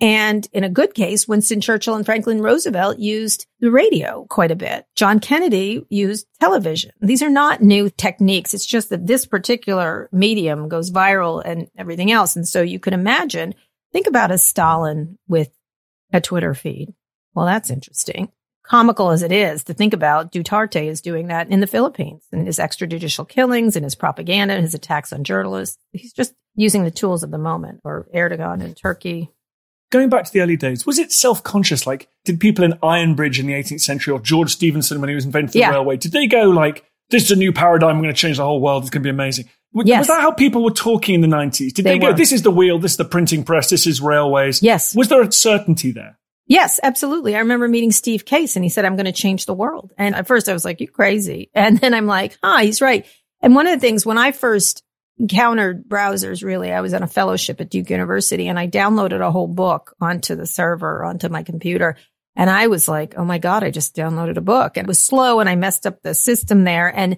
And 0.00 0.48
in 0.52 0.64
a 0.64 0.68
good 0.68 0.92
case, 0.94 1.28
Winston 1.28 1.60
Churchill 1.60 1.94
and 1.94 2.04
Franklin 2.04 2.42
Roosevelt 2.42 2.98
used 2.98 3.46
the 3.60 3.70
radio 3.70 4.26
quite 4.28 4.50
a 4.50 4.56
bit. 4.56 4.86
John 4.96 5.20
Kennedy 5.20 5.86
used 5.88 6.26
television. 6.40 6.90
These 7.00 7.22
are 7.22 7.30
not 7.30 7.62
new 7.62 7.88
techniques. 7.90 8.54
It's 8.54 8.66
just 8.66 8.90
that 8.90 9.06
this 9.06 9.24
particular 9.24 10.08
medium 10.12 10.68
goes 10.68 10.90
viral 10.90 11.40
and 11.44 11.68
everything 11.78 12.10
else. 12.10 12.34
And 12.34 12.46
so 12.46 12.60
you 12.60 12.80
can 12.80 12.92
imagine, 12.92 13.54
think 13.92 14.06
about 14.08 14.32
a 14.32 14.38
Stalin 14.38 15.16
with 15.28 15.50
a 16.12 16.20
Twitter 16.20 16.54
feed. 16.54 16.92
Well, 17.34 17.46
that's 17.46 17.70
interesting. 17.70 18.30
Comical 18.64 19.10
as 19.10 19.22
it 19.22 19.30
is 19.30 19.64
to 19.64 19.74
think 19.74 19.92
about, 19.92 20.32
Duterte 20.32 20.86
is 20.86 21.02
doing 21.02 21.28
that 21.28 21.50
in 21.50 21.60
the 21.60 21.66
Philippines 21.66 22.24
and 22.32 22.46
his 22.46 22.58
extrajudicial 22.58 23.28
killings 23.28 23.76
and 23.76 23.84
his 23.84 23.94
propaganda, 23.94 24.54
and 24.54 24.64
his 24.64 24.74
attacks 24.74 25.12
on 25.12 25.22
journalists. 25.22 25.78
He's 25.92 26.12
just 26.12 26.34
using 26.56 26.84
the 26.84 26.90
tools 26.90 27.22
of 27.22 27.30
the 27.30 27.38
moment 27.38 27.80
or 27.84 28.08
Erdogan 28.14 28.62
in 28.62 28.74
Turkey 28.74 29.30
going 29.94 30.08
back 30.08 30.24
to 30.24 30.32
the 30.32 30.40
early 30.40 30.56
days, 30.56 30.84
was 30.84 30.98
it 30.98 31.12
self 31.12 31.42
conscious? 31.42 31.86
Like, 31.86 32.08
did 32.24 32.40
people 32.40 32.64
in 32.64 32.72
Ironbridge 32.82 33.38
in 33.38 33.46
the 33.46 33.52
18th 33.54 33.80
century 33.80 34.12
or 34.12 34.20
George 34.20 34.50
Stephenson 34.50 35.00
when 35.00 35.08
he 35.08 35.14
was 35.14 35.24
inventing 35.24 35.60
yeah. 35.60 35.70
the 35.70 35.76
railway, 35.76 35.96
did 35.96 36.12
they 36.12 36.26
go 36.26 36.50
like, 36.50 36.84
this 37.10 37.24
is 37.24 37.30
a 37.30 37.36
new 37.36 37.52
paradigm, 37.52 37.96
we're 37.96 38.02
going 38.02 38.14
to 38.14 38.20
change 38.20 38.38
the 38.38 38.44
whole 38.44 38.60
world, 38.60 38.82
it's 38.82 38.90
going 38.90 39.02
to 39.02 39.06
be 39.06 39.10
amazing? 39.10 39.48
Was, 39.72 39.86
yes. 39.86 40.00
was 40.00 40.08
that 40.08 40.20
how 40.20 40.32
people 40.32 40.64
were 40.64 40.70
talking 40.70 41.14
in 41.14 41.20
the 41.20 41.28
90s? 41.28 41.72
Did 41.72 41.84
they, 41.84 41.94
they 41.94 41.98
go, 41.98 42.12
this 42.12 42.32
is 42.32 42.42
the 42.42 42.50
wheel, 42.50 42.78
this 42.78 42.92
is 42.92 42.96
the 42.96 43.04
printing 43.04 43.44
press, 43.44 43.70
this 43.70 43.86
is 43.86 44.00
railways? 44.00 44.62
Yes. 44.62 44.94
Was 44.94 45.08
there 45.08 45.22
a 45.22 45.30
certainty 45.30 45.92
there? 45.92 46.18
Yes, 46.46 46.78
absolutely. 46.82 47.34
I 47.36 47.38
remember 47.38 47.68
meeting 47.68 47.92
Steve 47.92 48.24
Case 48.24 48.56
and 48.56 48.64
he 48.64 48.68
said, 48.68 48.84
I'm 48.84 48.96
going 48.96 49.06
to 49.06 49.12
change 49.12 49.46
the 49.46 49.54
world. 49.54 49.92
And 49.96 50.14
at 50.14 50.26
first 50.26 50.48
I 50.48 50.52
was 50.52 50.64
like, 50.64 50.80
you're 50.80 50.90
crazy. 50.90 51.50
And 51.54 51.78
then 51.78 51.94
I'm 51.94 52.06
like, 52.06 52.36
huh, 52.42 52.58
he's 52.58 52.82
right. 52.82 53.06
And 53.40 53.54
one 53.54 53.66
of 53.66 53.74
the 53.74 53.80
things 53.80 54.04
when 54.04 54.18
I 54.18 54.32
first 54.32 54.82
encountered 55.18 55.88
browsers, 55.88 56.42
really, 56.42 56.72
I 56.72 56.80
was 56.80 56.94
on 56.94 57.02
a 57.02 57.08
fellowship 57.08 57.60
at 57.60 57.70
Duke 57.70 57.90
University 57.90 58.48
and 58.48 58.58
I 58.58 58.66
downloaded 58.68 59.20
a 59.20 59.30
whole 59.30 59.48
book 59.48 59.94
onto 60.00 60.34
the 60.34 60.46
server, 60.46 61.04
onto 61.04 61.28
my 61.28 61.42
computer. 61.42 61.96
And 62.36 62.50
I 62.50 62.66
was 62.66 62.88
like, 62.88 63.14
oh 63.16 63.24
my 63.24 63.38
God, 63.38 63.62
I 63.62 63.70
just 63.70 63.94
downloaded 63.94 64.36
a 64.36 64.42
book. 64.42 64.76
And 64.76 64.86
it 64.86 64.88
was 64.88 64.98
slow 64.98 65.40
and 65.40 65.48
I 65.48 65.54
messed 65.54 65.86
up 65.86 66.02
the 66.02 66.14
system 66.14 66.64
there. 66.64 66.88
And 66.88 67.16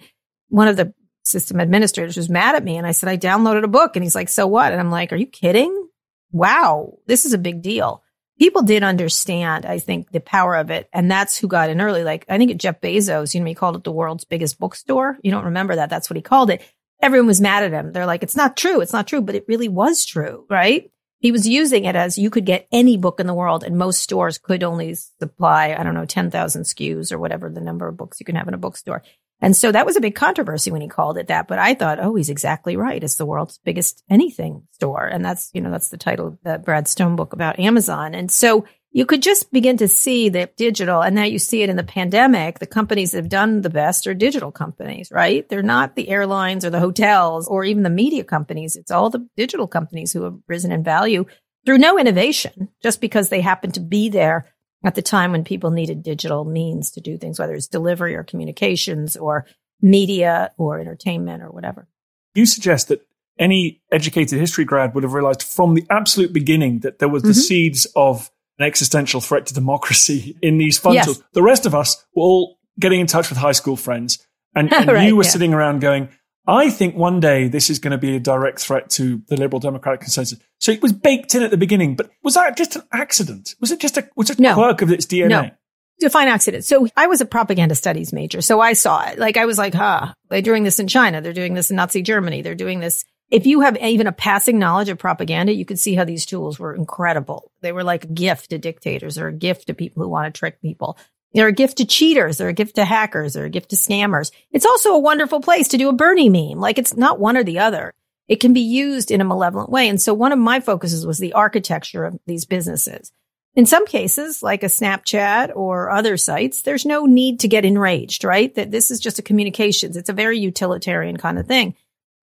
one 0.49 0.69
of 0.69 0.77
the 0.77 0.93
system 1.25 1.59
administrators 1.59 2.17
was 2.17 2.29
mad 2.29 2.55
at 2.55 2.65
me. 2.65 2.77
And 2.77 2.87
I 2.87 2.93
said, 2.93 3.09
I 3.09 3.17
downloaded 3.17 3.65
a 3.65 3.69
book. 3.69 3.97
And 3.97 4.03
he's 4.03 4.15
like, 4.15 4.29
so 4.29 4.47
what? 4.47 4.73
And 4.73 4.81
I'm 4.81 4.91
like, 4.91 5.13
are 5.13 5.17
you 5.17 5.27
kidding? 5.27 5.89
Wow, 6.33 6.99
this 7.07 7.25
is 7.25 7.33
a 7.33 7.39
big 7.39 7.63
deal. 7.63 8.03
People 8.39 8.63
did 8.63 8.83
understand, 8.83 9.65
I 9.65 9.79
think, 9.79 10.11
the 10.11 10.21
power 10.21 10.57
of 10.57 10.71
it. 10.71 10.91
And 10.93 11.11
that's 11.11 11.39
who 11.39 11.49
got 11.49 11.71
in 11.71 11.81
early. 11.81 12.05
Like, 12.05 12.27
I 12.29 12.37
think 12.37 12.55
Jeff 12.61 12.83
Bezos, 12.83 13.33
you 13.33 13.41
know, 13.41 13.47
he 13.47 13.55
called 13.55 13.77
it 13.77 13.85
the 13.85 13.93
world's 13.93 14.27
biggest 14.27 14.59
bookstore. 14.59 15.17
You 15.23 15.31
don't 15.31 15.47
remember 15.47 15.77
that. 15.77 15.89
That's 15.89 16.11
what 16.11 16.17
he 16.17 16.23
called 16.23 16.51
it. 16.51 16.63
Everyone 17.03 17.27
was 17.27 17.41
mad 17.41 17.63
at 17.63 17.73
him. 17.73 17.93
They're 17.93 18.07
like, 18.07 18.23
it's 18.23 18.37
not 18.37 18.57
true. 18.57 18.81
It's 18.81 18.93
not 18.93 19.07
true. 19.07 19.21
But 19.21 19.35
it 19.35 19.45
really 19.49 19.69
was 19.69 20.05
true, 20.05 20.47
right? 20.49 20.91
He 21.19 21.33
was 21.33 21.49
using 21.49 21.85
it 21.85 21.97
as 21.97 22.19
you 22.19 22.31
could 22.31 22.45
get 22.45 22.69
any 22.71 22.97
book 22.97 23.21
in 23.21 23.27
the 23.27 23.35
world 23.35 23.65
and 23.65 23.77
most 23.77 24.01
stores 24.01 24.39
could 24.39 24.63
only 24.63 24.95
supply, 24.95 25.75
I 25.77 25.83
don't 25.83 25.95
know, 25.95 26.05
10,000 26.05 26.63
SKUs 26.63 27.11
or 27.11 27.19
whatever 27.19 27.49
the 27.49 27.61
number 27.61 27.89
of 27.89 27.97
books 27.97 28.21
you 28.21 28.27
can 28.27 28.37
have 28.37 28.49
in 28.49 28.55
a 28.55 28.59
bookstore. 28.59 29.03
And 29.41 29.57
so 29.57 29.71
that 29.71 29.85
was 29.85 29.97
a 29.97 30.01
big 30.01 30.15
controversy 30.15 30.71
when 30.71 30.81
he 30.81 30.89
called 30.89 31.19
it 31.19 31.29
that. 31.29 31.47
But 31.47 31.59
I 31.59 31.75
thought, 31.75 32.01
oh, 32.01 32.15
he's 32.15 32.31
exactly 32.31 32.77
right. 32.77 33.03
It's 33.03 33.17
the 33.17 33.27
world's 33.27 33.59
biggest 33.65 34.03
anything 34.09 34.63
store. 34.73 35.07
And 35.07 35.25
that's, 35.25 35.51
you 35.53 35.61
know, 35.61 35.71
that's 35.71 35.91
the 35.91 35.99
title 35.99 36.29
of 36.29 36.39
the 36.43 36.59
Brad 36.59 36.89
Stone 36.89 37.17
book 37.17 37.33
about 37.33 37.59
Amazon. 37.59 38.15
And 38.15 38.31
so 38.31 38.65
you 38.97 39.05
could 39.05 39.23
just 39.23 39.53
begin 39.53 39.77
to 39.77 39.89
see 39.89 40.31
that 40.31 40.57
digital, 40.57 41.03
and 41.03 41.15
now 41.15 41.25
you 41.25 41.39
see 41.39 41.63
it 41.63 41.69
in 41.69 41.77
the 41.77 41.85
pandemic. 41.85 42.61
The 42.61 42.67
companies 42.67 43.11
that 43.11 43.19
have 43.19 43.29
done 43.29 43.61
the 43.61 43.69
best 43.69 44.07
are 44.07 44.15
digital 44.15 44.51
companies, 44.51 45.11
right? 45.13 45.47
They're 45.47 45.63
not 45.63 45.97
the 45.97 46.09
airlines 46.09 46.65
or 46.65 46.71
the 46.71 46.81
hotels 46.81 47.47
or 47.47 47.63
even 47.63 47.83
the 47.83 47.91
media 47.91 48.25
companies. 48.25 48.75
It's 48.75 48.91
all 48.91 49.11
the 49.11 49.29
digital 49.37 49.67
companies 49.67 50.15
who 50.15 50.23
have 50.23 50.39
risen 50.49 50.73
in 50.73 50.83
value 50.83 51.27
through 51.67 51.77
no 51.77 51.99
innovation, 51.99 52.71
just 52.83 53.03
because 53.03 53.29
they 53.29 53.43
happen 53.43 53.71
to 53.73 53.81
be 53.81 54.09
there 54.09 54.47
at 54.83 54.95
the 54.95 55.03
time 55.03 55.33
when 55.33 55.45
people 55.45 55.71
needed 55.71 56.03
digital 56.03 56.47
means 56.47 56.93
to 56.93 57.03
do 57.03 57.19
things, 57.19 57.39
whether 57.39 57.53
it's 57.53 57.69
delivery 57.69 58.15
or 58.15 58.25
communications 58.25 59.15
or 59.15 59.45
media 59.83 60.53
or 60.57 60.81
entertainment 60.81 61.43
or 61.43 61.51
whatever. 61.51 61.87
You 62.35 62.47
suggest 62.47 62.89
that 62.89 63.07
any 63.39 63.83
educated 63.93 64.39
history 64.39 64.65
grad 64.65 64.95
would 64.95 65.05
have 65.05 65.13
realized 65.13 65.43
from 65.43 65.75
the 65.75 65.85
absolute 65.91 66.33
beginning 66.33 66.79
that 66.79 66.99
there 66.99 67.11
was 67.11 67.25
the 67.25 67.33
mm-hmm. 67.33 67.41
seeds 67.41 67.87
of 67.95 68.31
an 68.59 68.67
existential 68.67 69.21
threat 69.21 69.47
to 69.47 69.55
democracy 69.55 70.37
in 70.43 70.59
these 70.59 70.79
fun 70.79 70.95
yes. 70.95 71.07
tools. 71.07 71.23
The 71.33 71.43
rest 71.43 71.67
of 71.67 71.75
us 71.75 72.05
were 72.15 72.23
all 72.23 72.59
getting 72.79 73.01
in 73.01 73.07
touch 73.07 73.29
with 73.29 73.39
high 73.39 73.53
school 73.53 73.77
friends. 73.77 74.27
And, 74.55 74.73
and 74.73 74.89
right, 74.91 75.07
you 75.07 75.17
were 75.17 75.25
yeah. 75.25 75.31
sitting 75.31 75.53
around 75.53 75.81
going, 75.81 76.09
I 76.47 76.71
think 76.71 76.95
one 76.95 77.21
day 77.21 77.49
this 77.49 77.71
is 77.71 77.79
going 77.79 77.91
to 77.91 77.99
be 77.99 78.17
a 78.17 78.21
direct 78.21 78.61
threat 78.61 78.89
to 78.91 79.21
the 79.29 79.37
liberal 79.37 79.59
democratic 79.61 80.01
consensus. 80.01 80.39
So 80.61 80.73
it 80.73 80.81
was 80.81 80.93
baked 80.93 81.35
in 81.35 81.43
at 81.43 81.51
the 81.51 81.57
beginning, 81.57 81.97
but 81.97 82.11
was 82.23 82.35
that 82.35 82.57
just 82.57 82.77
an 82.77 82.83
accident? 82.93 83.55
Was 83.61 83.73
it 83.73 83.81
just 83.81 83.97
a, 83.99 84.09
was 84.17 84.31
it 84.31 84.39
a 84.39 84.43
no. 84.43 84.55
quirk 84.55 84.83
of 84.83 84.93
its 84.93 85.07
DNA? 85.07 85.29
No. 85.29 85.51
Define 85.99 86.29
accident. 86.29 86.65
So 86.65 86.87
I 86.97 87.07
was 87.07 87.21
a 87.21 87.27
propaganda 87.27 87.75
studies 87.75 88.13
major. 88.13 88.43
So 88.43 88.61
I 88.61 88.75
saw 88.75 89.07
it. 89.09 89.19
Like 89.19 89.37
I 89.37 89.47
was 89.47 89.59
like, 89.59 89.75
huh, 89.75 90.13
they're 90.29 90.43
doing 90.43 90.63
this 90.63 90.79
in 90.79 90.89
China. 90.89 91.21
They're 91.21 91.33
doing 91.33 91.55
this 91.55 91.71
in 91.71 91.77
Nazi 91.77 92.03
Germany. 92.03 92.43
They're 92.43 92.55
doing 92.55 92.81
this. 92.81 93.05
If 93.31 93.45
you 93.47 93.63
have 93.63 93.77
even 93.79 94.07
a 94.07 94.13
passing 94.13 94.59
knowledge 94.59 94.89
of 94.89 94.99
propaganda, 94.99 95.53
you 95.53 95.65
could 95.65 95.81
see 95.81 95.95
how 95.95 96.05
these 96.05 96.27
tools 96.27 96.59
were 96.59 96.75
incredible. 96.75 97.51
They 97.61 97.73
were 97.73 97.83
like 97.83 98.05
a 98.05 98.09
gift 98.09 98.51
to 98.51 98.59
dictators 98.59 99.19
or 99.19 99.29
a 99.29 99.33
gift 99.33 99.67
to 99.67 99.75
people 99.75 100.03
who 100.03 100.09
want 100.09 100.33
to 100.33 100.39
trick 100.39 100.63
people. 100.63 100.97
They're 101.33 101.49
a 101.49 101.53
gift 101.53 101.79
to 101.79 101.85
cheaters. 101.85 102.39
They're 102.39 102.49
a 102.49 102.55
gift 102.55 102.77
to 102.77 102.85
hackers. 102.85 103.35
They're 103.35 103.45
a 103.47 103.51
gift 103.51 103.71
to 103.71 103.77
scammers. 103.77 104.31
It's 104.53 104.65
also 104.65 104.95
a 104.95 104.99
wonderful 104.99 105.41
place 105.41 105.69
to 105.69 105.77
do 105.77 105.89
a 105.89 105.93
Bernie 105.93 106.29
meme. 106.29 106.61
Like 106.61 106.79
it's 106.79 106.97
not 106.97 107.19
one 107.19 107.37
or 107.37 107.43
the 107.43 107.59
other. 107.59 107.93
It 108.29 108.37
can 108.37 108.53
be 108.53 108.61
used 108.61 109.11
in 109.11 109.21
a 109.21 109.25
malevolent 109.25 109.71
way. 109.71 109.89
And 109.89 110.01
so 110.01 110.15
one 110.15 110.33
of 110.33 110.39
my 110.39 110.61
focuses 110.61 111.05
was 111.05 111.19
the 111.19 111.33
architecture 111.33 112.05
of 112.05 112.19
these 112.27 112.45
businesses. 112.45 113.13
In 113.55 113.67
some 113.67 113.87
cases, 113.87 114.43
like 114.43 114.63
a 114.63 114.67
Snapchat 114.67 115.57
or 115.57 115.91
other 115.91 116.17
sites, 116.17 116.63
there's 116.63 116.85
no 116.85 117.07
need 117.07 117.41
to 117.41 117.49
get 117.49 117.65
enraged, 117.65 118.23
right? 118.23 118.55
That 118.55 118.71
this 118.71 118.91
is 118.91 119.01
just 119.01 119.19
a 119.19 119.23
communications. 119.23 119.97
It's 119.97 120.11
a 120.11 120.15
very 120.15 120.39
utilitarian 120.39 121.17
kind 121.17 121.39
of 121.39 121.47
thing. 121.47 121.75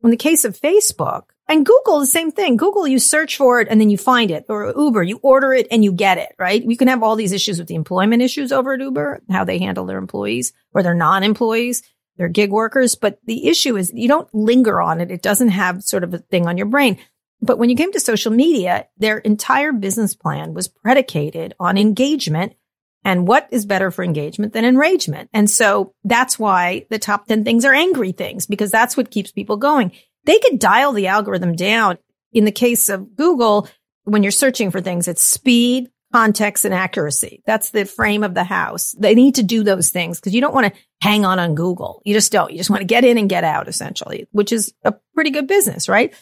In 0.04 0.10
the 0.10 0.18
case 0.18 0.44
of 0.44 0.60
Facebook, 0.60 1.24
and 1.48 1.66
Google, 1.66 2.00
the 2.00 2.06
same 2.06 2.32
thing. 2.32 2.56
Google, 2.56 2.88
you 2.88 3.00
search 3.00 3.38
for 3.38 3.60
it 3.60 3.68
and 3.70 3.80
then 3.80 3.90
you 3.90 3.98
find 3.98 4.32
it. 4.32 4.46
Or 4.48 4.74
Uber, 4.76 5.04
you 5.04 5.20
order 5.22 5.54
it 5.54 5.68
and 5.72 5.84
you 5.84 5.92
get 5.92 6.18
it, 6.18 6.30
right? 6.40 6.64
You 6.64 6.78
can 6.78 6.88
have 6.88 7.04
all 7.04 7.16
these 7.16 7.34
issues 7.34 7.60
with 7.60 7.68
the 7.68 7.76
employment 7.76 8.22
issues 8.22 8.52
over 8.52 8.74
at 8.74 8.80
Uber, 8.80 9.24
how 9.30 9.44
they 9.44 9.60
handle 9.60 9.86
their 9.86 9.98
employees 9.98 10.54
or 10.74 10.84
their 10.84 10.94
non-employees, 10.94 11.84
their 12.18 12.30
gig 12.30 12.52
workers. 12.52 12.96
But 12.96 13.20
the 13.26 13.48
issue 13.48 13.76
is 13.76 13.92
you 13.94 14.08
don't 14.08 14.34
linger 14.34 14.82
on 14.82 15.02
it. 15.02 15.12
It 15.12 15.22
doesn't 15.22 15.50
have 15.50 15.84
sort 15.84 16.04
of 16.06 16.14
a 16.14 16.20
thing 16.20 16.48
on 16.48 16.58
your 16.58 16.68
brain. 16.68 16.98
But 17.42 17.58
when 17.58 17.70
you 17.70 17.76
came 17.76 17.92
to 17.92 18.00
social 18.00 18.32
media, 18.32 18.88
their 18.98 19.18
entire 19.18 19.74
business 19.74 20.16
plan 20.16 20.54
was 20.54 20.70
predicated 20.70 21.54
on 21.60 21.78
engagement. 21.78 22.54
And 23.06 23.28
what 23.28 23.48
is 23.52 23.66
better 23.66 23.92
for 23.92 24.04
engagement 24.04 24.54
than 24.54 24.66
enragement? 24.66 25.30
And 25.34 25.50
so 25.50 25.94
that's 26.04 26.40
why 26.40 26.86
the 26.90 27.00
top 27.00 27.28
10 27.28 27.44
things 27.44 27.66
are 27.66 27.74
angry 27.74 28.14
things 28.14 28.46
because 28.46 28.72
that's 28.72 28.96
what 28.96 29.12
keeps 29.12 29.32
people 29.32 29.58
going 29.58 29.92
they 30.26 30.40
could 30.40 30.60
dial 30.60 30.94
the 30.94 31.08
algorithm 31.08 31.56
down. 31.56 31.98
In 32.32 32.46
the 32.46 32.52
case 32.52 32.90
of 32.90 33.16
Google, 33.16 33.68
when 34.04 34.24
you're 34.24 34.32
searching 34.32 34.72
for 34.72 34.82
things, 34.82 35.08
it's 35.08 35.24
speed, 35.24 35.90
context, 36.12 36.66
and 36.66 36.74
accuracy. 36.74 37.44
That's 37.46 37.70
the 37.70 37.86
frame 37.86 38.24
of 38.24 38.34
the 38.34 38.44
house. 38.44 38.96
They 38.98 39.16
need 39.16 39.36
to 39.36 39.44
do 39.44 39.64
those 39.64 39.92
things 39.92 40.20
because 40.20 40.34
you 40.34 40.42
don't 40.42 40.54
want 40.54 40.74
to 40.74 40.80
hang 41.02 41.26
on 41.26 41.40
on 41.40 41.56
Google. 41.56 42.02
You 42.06 42.14
just 42.14 42.32
don't. 42.32 42.52
You 42.52 42.58
just 42.58 42.70
want 42.70 42.82
to 42.82 42.88
get 42.88 43.06
in 43.06 43.18
and 43.18 43.30
get 43.30 43.44
out 43.44 43.68
essentially, 43.68 44.28
which 44.32 44.52
is 44.52 44.74
a 44.84 44.94
pretty 45.14 45.30
good 45.30 45.48
business, 45.48 45.88
right? 45.88 46.14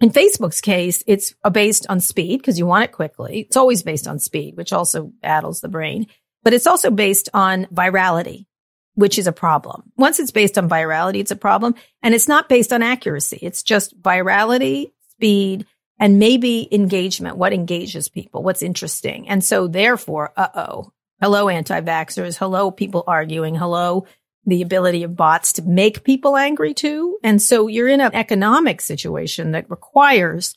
In 0.00 0.10
Facebook's 0.10 0.60
case, 0.60 1.02
it's 1.06 1.34
based 1.50 1.86
on 1.88 2.00
speed 2.00 2.38
because 2.38 2.58
you 2.58 2.66
want 2.66 2.84
it 2.84 2.92
quickly. 2.92 3.40
It's 3.40 3.56
always 3.56 3.82
based 3.82 4.06
on 4.06 4.18
speed, 4.18 4.56
which 4.56 4.72
also 4.72 5.12
addles 5.22 5.60
the 5.60 5.68
brain, 5.68 6.06
but 6.46 6.54
it's 6.54 6.68
also 6.68 6.92
based 6.92 7.28
on 7.34 7.66
virality 7.66 8.46
which 8.94 9.18
is 9.18 9.26
a 9.26 9.32
problem. 9.32 9.82
Once 9.96 10.18
it's 10.18 10.30
based 10.30 10.56
on 10.56 10.70
virality, 10.70 11.16
it's 11.16 11.30
a 11.30 11.36
problem. 11.36 11.74
And 12.02 12.14
it's 12.14 12.28
not 12.28 12.48
based 12.48 12.72
on 12.72 12.82
accuracy. 12.82 13.38
It's 13.42 13.62
just 13.62 14.00
virality, 14.00 14.92
speed, 15.10 15.66
and 15.98 16.18
maybe 16.18 16.66
engagement. 16.72 17.36
What 17.36 17.52
engages 17.52 18.08
people? 18.08 18.42
What's 18.42 18.62
interesting? 18.62 19.28
And 19.28 19.44
so 19.44 19.68
therefore, 19.68 20.32
uh 20.36 20.48
oh, 20.54 20.92
hello 21.20 21.50
anti-vaxxers. 21.50 22.38
Hello 22.38 22.70
people 22.70 23.04
arguing. 23.06 23.54
Hello 23.54 24.06
the 24.46 24.62
ability 24.62 25.02
of 25.02 25.16
bots 25.16 25.54
to 25.54 25.62
make 25.62 26.04
people 26.04 26.36
angry 26.36 26.72
too. 26.72 27.18
And 27.24 27.42
so 27.42 27.66
you're 27.66 27.88
in 27.88 28.00
an 28.00 28.14
economic 28.14 28.80
situation 28.80 29.50
that 29.52 29.68
requires 29.68 30.56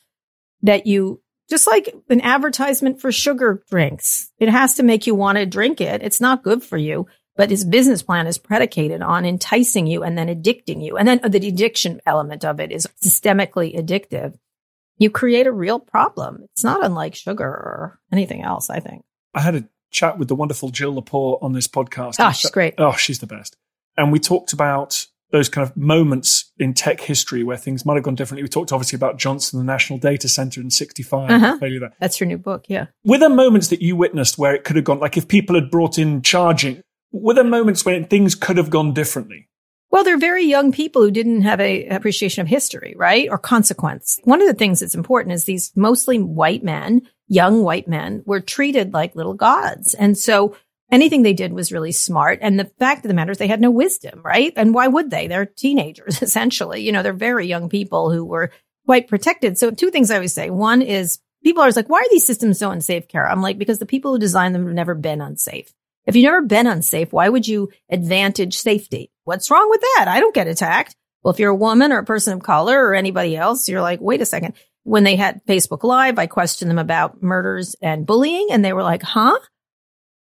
that 0.62 0.86
you 0.86 1.22
just 1.50 1.68
like 1.68 1.94
an 2.10 2.22
advertisement 2.22 3.01
for 3.01 3.12
sugar 3.12 3.63
drinks. 3.70 4.32
It 4.38 4.50
has 4.50 4.75
to 4.75 4.84
make 4.84 5.08
you 5.08 5.15
want 5.15 5.38
to 5.38 5.46
drink 5.46 5.82
it. 5.82 6.03
It's 6.03 6.22
not 6.22 6.44
good 6.44 6.63
for 6.63 6.77
you 6.77 7.08
but 7.39 7.50
his 7.50 7.63
business 7.63 8.03
plan 8.03 8.27
is 8.27 8.38
predicated 8.38 9.01
on 9.01 9.25
enticing 9.25 9.88
you 9.88 10.03
and 10.03 10.18
then 10.18 10.27
addicting 10.27 10.84
you. 10.84 10.98
And 10.98 11.08
then 11.08 11.22
the 11.24 11.48
addiction 11.48 12.01
element 12.06 12.44
of 12.44 12.60
it 12.60 12.70
is 12.70 12.86
systemically 13.01 13.79
addictive. 13.79 14.38
You 14.98 15.10
create 15.10 15.48
a 15.48 15.51
real 15.53 15.79
problem. 15.79 16.41
It's 16.51 16.65
not 16.65 16.84
unlike 16.84 17.15
sugar 17.15 17.46
or 17.46 17.98
anything 18.12 18.44
else, 18.44 18.70
I 18.70 18.82
think. 18.82 19.06
I 19.34 19.39
had 19.39 19.56
a 19.56 19.70
chat 19.89 20.20
with 20.20 20.27
the 20.27 20.36
wonderful 20.36 20.68
Jill 20.68 21.01
Lepore 21.01 21.41
on 21.41 21.53
this 21.53 21.70
podcast. 21.70 22.15
Oh, 22.20 22.34
she's 22.34 22.51
great. 22.51 22.74
Oh, 22.77 22.91
she's 22.91 23.20
the 23.20 23.25
best. 23.25 23.56
And 23.96 24.12
we 24.12 24.20
talked 24.20 24.51
about 24.51 25.08
those 25.32 25.50
kind 25.50 25.68
of 25.68 25.76
moments 25.78 26.52
in 26.58 26.74
tech 26.74 27.02
history 27.02 27.44
where 27.44 27.58
things 27.58 27.86
might 27.86 27.96
have 27.96 28.04
gone 28.04 28.16
differently. 28.16 28.44
We 28.44 28.50
talked 28.50 28.72
obviously 28.72 28.96
about 28.98 29.18
Johnson, 29.18 29.60
the 29.60 29.66
National 29.66 30.00
Data 30.00 30.28
Center 30.28 30.60
in 30.60 30.72
65. 30.72 31.30
Uh-huh. 31.30 31.90
That's 32.00 32.20
your 32.20 32.28
new 32.28 32.38
book, 32.38 32.66
yeah. 32.68 32.88
Were 33.04 33.20
there 33.20 33.30
moments 33.30 33.68
that 33.68 33.82
you 33.82 33.96
witnessed 33.96 34.38
where 34.38 34.56
it 34.56 34.64
could 34.64 34.76
have 34.76 34.86
gone, 34.86 35.00
like 35.00 35.18
if 35.18 35.28
people 35.28 35.56
had 35.56 35.70
brought 35.70 36.00
in 36.00 36.22
charging 36.22 36.82
were 37.12 37.34
there 37.34 37.44
moments 37.44 37.86
when 37.86 38.06
things 38.06 38.36
could 38.36 38.58
have 38.58 38.70
gone 38.70 38.94
differently? 38.94 39.48
Well, 39.92 40.04
they're 40.04 40.20
very 40.20 40.46
young 40.46 40.72
people 40.72 41.02
who 41.02 41.10
didn't 41.10 41.42
have 41.42 41.60
a 41.60 41.88
appreciation 41.88 42.42
of 42.42 42.48
history, 42.48 42.94
right? 42.96 43.28
Or 43.30 43.40
consequence. 43.40 44.20
One 44.24 44.42
of 44.42 44.48
the 44.48 44.54
things 44.54 44.80
that's 44.80 44.94
important 44.94 45.34
is 45.34 45.46
these 45.46 45.72
mostly 45.76 46.20
white 46.20 46.64
men, 46.64 47.02
young 47.28 47.64
white 47.64 47.88
men 47.88 48.22
were 48.26 48.40
treated 48.40 48.94
like 48.94 49.16
little 49.16 49.34
gods. 49.34 49.96
And 49.96 50.16
so 50.16 50.56
anything 50.91 51.24
they 51.24 51.34
did 51.34 51.53
was 51.53 51.72
really 51.72 51.91
smart. 51.91 52.39
And 52.41 52.60
the 52.60 52.72
fact 52.79 53.05
of 53.05 53.10
the 53.10 53.13
matter 53.13 53.31
is 53.31 53.38
they 53.38 53.48
had 53.48 53.62
no 53.62 53.72
wisdom, 53.72 54.22
right? 54.24 54.53
And 54.55 54.74
why 54.74 54.88
would 54.88 55.12
they? 55.12 55.27
They're 55.27 55.46
teenagers, 55.46 56.22
essentially. 56.22 56.81
You 56.81 56.91
know, 56.91 57.03
they're 57.03 57.13
very 57.13 57.48
young 57.48 57.69
people 57.69 58.12
who 58.12 58.25
were 58.25 58.51
quite 58.86 59.08
protected. 59.08 59.58
So 59.58 59.72
two 59.72 59.91
things 59.91 60.12
I 60.12 60.15
always 60.15 60.34
say. 60.34 60.50
One 60.50 60.81
is 60.81 61.19
people 61.43 61.62
are 61.62 61.65
always 61.65 61.75
like, 61.75 61.89
why 61.89 62.00
are 62.00 62.10
these 62.10 62.25
systems 62.25 62.60
so 62.60 62.72
unsafe, 62.72 63.08
Kara? 63.08 63.31
I'm 63.31 63.41
like, 63.41 63.58
because 63.58 63.79
the 63.79 63.86
people 63.86 64.12
who 64.12 64.19
designed 64.19 64.55
them 64.55 64.65
have 64.65 64.75
never 64.75 64.96
been 64.96 65.22
unsafe. 65.22 65.74
If 66.05 66.15
you've 66.15 66.24
never 66.24 66.41
been 66.41 66.65
unsafe, 66.65 67.13
why 67.13 67.29
would 67.29 67.48
you 67.48 67.69
advantage 67.89 68.58
safety? 68.58 69.12
What's 69.25 69.51
wrong 69.51 69.69
with 69.69 69.81
that? 69.81 70.05
I 70.08 70.19
don't 70.19 70.34
get 70.34 70.48
attacked. 70.48 70.96
Well, 71.22 71.34
if 71.34 71.39
you're 71.39 71.51
a 71.51 71.55
woman 71.55 71.91
or 71.91 72.00
a 72.00 72.05
person 72.05 72.34
of 72.34 72.41
color 72.41 72.84
or 72.84 72.96
anybody 72.96 73.36
else, 73.36 73.67
you're 73.67 73.81
like, 73.81 74.00
wait 74.01 74.22
a 74.22 74.25
second. 74.25 74.55
When 74.84 75.03
they 75.03 75.17
had 75.17 75.46
Facebook 75.46 75.84
Live, 75.84 76.17
I 76.17 76.25
questioned 76.25 76.72
them 76.72 76.79
about 76.79 77.22
murders 77.22 77.75
and 77.81 78.08
bullying, 78.08 78.48
and 78.50 78.63
they 78.63 78.74
were 78.74 78.81
like, 78.81 79.03
huh? 79.03 79.38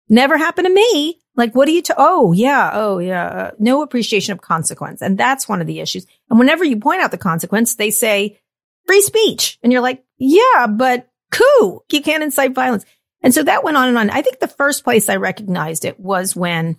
Never 0.08 0.38
happened 0.38 0.66
to 0.66 0.72
me. 0.72 1.18
Like, 1.36 1.54
what 1.54 1.66
do 1.66 1.72
you, 1.72 1.82
to, 1.82 1.94
oh, 1.96 2.32
yeah, 2.32 2.70
oh, 2.72 2.98
yeah, 2.98 3.26
uh, 3.26 3.50
no 3.58 3.82
appreciation 3.82 4.32
of 4.32 4.40
consequence. 4.40 5.02
And 5.02 5.16
that's 5.16 5.48
one 5.48 5.60
of 5.60 5.66
the 5.66 5.80
issues. 5.80 6.06
And 6.28 6.38
whenever 6.38 6.64
you 6.64 6.78
point 6.78 7.00
out 7.00 7.10
the 7.10 7.18
consequence, 7.18 7.76
they 7.76 7.90
say 7.90 8.40
free 8.86 9.02
speech. 9.02 9.58
And 9.62 9.72
you're 9.72 9.82
like, 9.82 10.04
yeah, 10.16 10.66
but 10.66 11.08
coup, 11.30 11.82
you 11.92 12.00
can't 12.02 12.24
incite 12.24 12.54
violence. 12.54 12.84
And 13.22 13.32
so 13.34 13.42
that 13.44 13.62
went 13.62 13.76
on 13.76 13.88
and 13.88 13.98
on. 13.98 14.10
I 14.10 14.22
think 14.22 14.40
the 14.40 14.48
first 14.48 14.82
place 14.82 15.08
I 15.08 15.16
recognized 15.16 15.84
it 15.84 16.00
was 16.00 16.34
when 16.34 16.76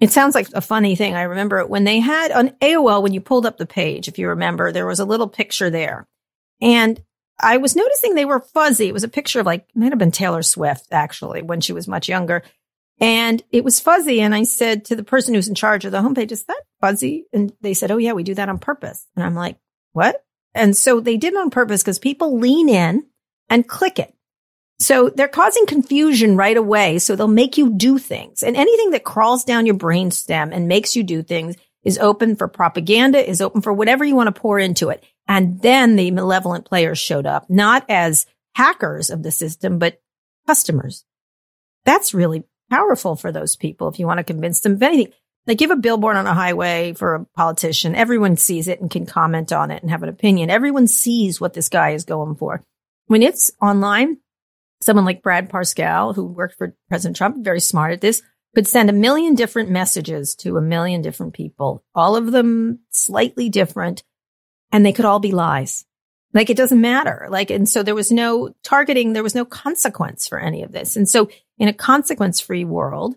it 0.00 0.10
sounds 0.10 0.34
like 0.34 0.48
a 0.52 0.60
funny 0.60 0.96
thing. 0.96 1.14
I 1.14 1.22
remember 1.22 1.64
when 1.66 1.84
they 1.84 2.00
had 2.00 2.30
on 2.32 2.50
AOL, 2.60 3.02
when 3.02 3.14
you 3.14 3.20
pulled 3.20 3.46
up 3.46 3.56
the 3.56 3.66
page, 3.66 4.08
if 4.08 4.18
you 4.18 4.28
remember, 4.28 4.72
there 4.72 4.86
was 4.86 5.00
a 5.00 5.04
little 5.04 5.28
picture 5.28 5.70
there. 5.70 6.06
And 6.60 7.00
I 7.38 7.58
was 7.58 7.76
noticing 7.76 8.14
they 8.14 8.24
were 8.24 8.40
fuzzy. 8.40 8.88
It 8.88 8.94
was 8.94 9.04
a 9.04 9.08
picture 9.08 9.40
of 9.40 9.46
like, 9.46 9.66
might 9.74 9.92
have 9.92 9.98
been 9.98 10.10
Taylor 10.10 10.42
Swift 10.42 10.88
actually 10.92 11.42
when 11.42 11.60
she 11.60 11.72
was 11.72 11.86
much 11.86 12.08
younger. 12.08 12.42
And 12.98 13.42
it 13.50 13.62
was 13.62 13.78
fuzzy. 13.78 14.20
And 14.20 14.34
I 14.34 14.44
said 14.44 14.86
to 14.86 14.96
the 14.96 15.04
person 15.04 15.34
who's 15.34 15.48
in 15.48 15.54
charge 15.54 15.84
of 15.84 15.92
the 15.92 16.00
homepage, 16.00 16.32
is 16.32 16.44
that 16.44 16.62
fuzzy? 16.80 17.26
And 17.32 17.52
they 17.60 17.74
said, 17.74 17.90
Oh 17.90 17.98
yeah, 17.98 18.12
we 18.12 18.22
do 18.22 18.34
that 18.34 18.48
on 18.48 18.58
purpose. 18.58 19.06
And 19.14 19.24
I'm 19.24 19.34
like, 19.34 19.58
what? 19.92 20.24
And 20.54 20.74
so 20.74 21.00
they 21.00 21.18
did 21.18 21.34
it 21.34 21.38
on 21.38 21.50
purpose 21.50 21.82
because 21.82 21.98
people 21.98 22.38
lean 22.38 22.70
in 22.70 23.04
and 23.50 23.68
click 23.68 23.98
it. 23.98 24.14
So 24.78 25.10
they're 25.10 25.28
causing 25.28 25.66
confusion 25.66 26.36
right 26.36 26.56
away. 26.56 26.98
So 26.98 27.16
they'll 27.16 27.28
make 27.28 27.58
you 27.58 27.74
do 27.74 27.98
things 27.98 28.42
and 28.42 28.56
anything 28.56 28.90
that 28.90 29.04
crawls 29.04 29.44
down 29.44 29.66
your 29.66 29.74
brain 29.74 30.10
stem 30.10 30.52
and 30.52 30.68
makes 30.68 30.96
you 30.96 31.02
do 31.02 31.22
things 31.22 31.56
is 31.84 31.98
open 31.98 32.34
for 32.34 32.48
propaganda, 32.48 33.28
is 33.28 33.40
open 33.40 33.62
for 33.62 33.72
whatever 33.72 34.04
you 34.04 34.16
want 34.16 34.34
to 34.34 34.40
pour 34.40 34.58
into 34.58 34.88
it. 34.88 35.04
And 35.28 35.60
then 35.60 35.96
the 35.96 36.10
malevolent 36.10 36.66
players 36.66 36.98
showed 36.98 37.26
up, 37.26 37.50
not 37.50 37.84
as 37.88 38.26
hackers 38.54 39.10
of 39.10 39.22
the 39.22 39.30
system, 39.30 39.78
but 39.78 40.00
customers. 40.46 41.04
That's 41.84 42.14
really 42.14 42.44
powerful 42.70 43.16
for 43.16 43.32
those 43.32 43.56
people 43.56 43.88
if 43.88 43.98
you 43.98 44.06
want 44.06 44.18
to 44.18 44.24
convince 44.24 44.60
them 44.60 44.74
of 44.74 44.82
anything. 44.82 45.12
Like 45.46 45.58
give 45.58 45.70
a 45.70 45.76
billboard 45.76 46.16
on 46.16 46.26
a 46.26 46.34
highway 46.34 46.92
for 46.92 47.14
a 47.14 47.24
politician. 47.24 47.94
Everyone 47.94 48.36
sees 48.36 48.66
it 48.66 48.80
and 48.80 48.90
can 48.90 49.06
comment 49.06 49.52
on 49.52 49.70
it 49.70 49.82
and 49.82 49.90
have 49.90 50.02
an 50.02 50.08
opinion. 50.08 50.50
Everyone 50.50 50.88
sees 50.88 51.40
what 51.40 51.54
this 51.54 51.68
guy 51.68 51.90
is 51.90 52.04
going 52.04 52.34
for. 52.34 52.64
When 53.06 53.22
it's 53.22 53.52
online, 53.62 54.18
someone 54.82 55.04
like 55.04 55.22
Brad 55.22 55.48
Parscale, 55.48 56.14
who 56.14 56.24
worked 56.24 56.56
for 56.56 56.74
President 56.88 57.16
Trump, 57.16 57.44
very 57.44 57.60
smart 57.60 57.92
at 57.92 58.00
this, 58.00 58.22
could 58.56 58.66
send 58.66 58.90
a 58.90 58.94
million 58.94 59.34
different 59.34 59.70
messages 59.70 60.34
to 60.34 60.56
a 60.56 60.62
million 60.62 61.02
different 61.02 61.34
people, 61.34 61.84
all 61.94 62.16
of 62.16 62.32
them 62.32 62.80
slightly 62.90 63.48
different, 63.48 64.02
and 64.72 64.84
they 64.84 64.92
could 64.92 65.04
all 65.04 65.20
be 65.20 65.32
lies. 65.32 65.84
Like 66.32 66.50
it 66.50 66.56
doesn't 66.56 66.80
matter. 66.80 67.28
Like, 67.30 67.50
and 67.50 67.68
so 67.68 67.82
there 67.82 67.94
was 67.94 68.12
no 68.12 68.54
targeting, 68.62 69.12
there 69.12 69.22
was 69.22 69.34
no 69.34 69.44
consequence 69.44 70.28
for 70.28 70.38
any 70.38 70.62
of 70.62 70.72
this. 70.72 70.96
And 70.96 71.08
so 71.08 71.30
in 71.58 71.68
a 71.68 71.72
consequence 71.72 72.40
free 72.40 72.64
world, 72.64 73.16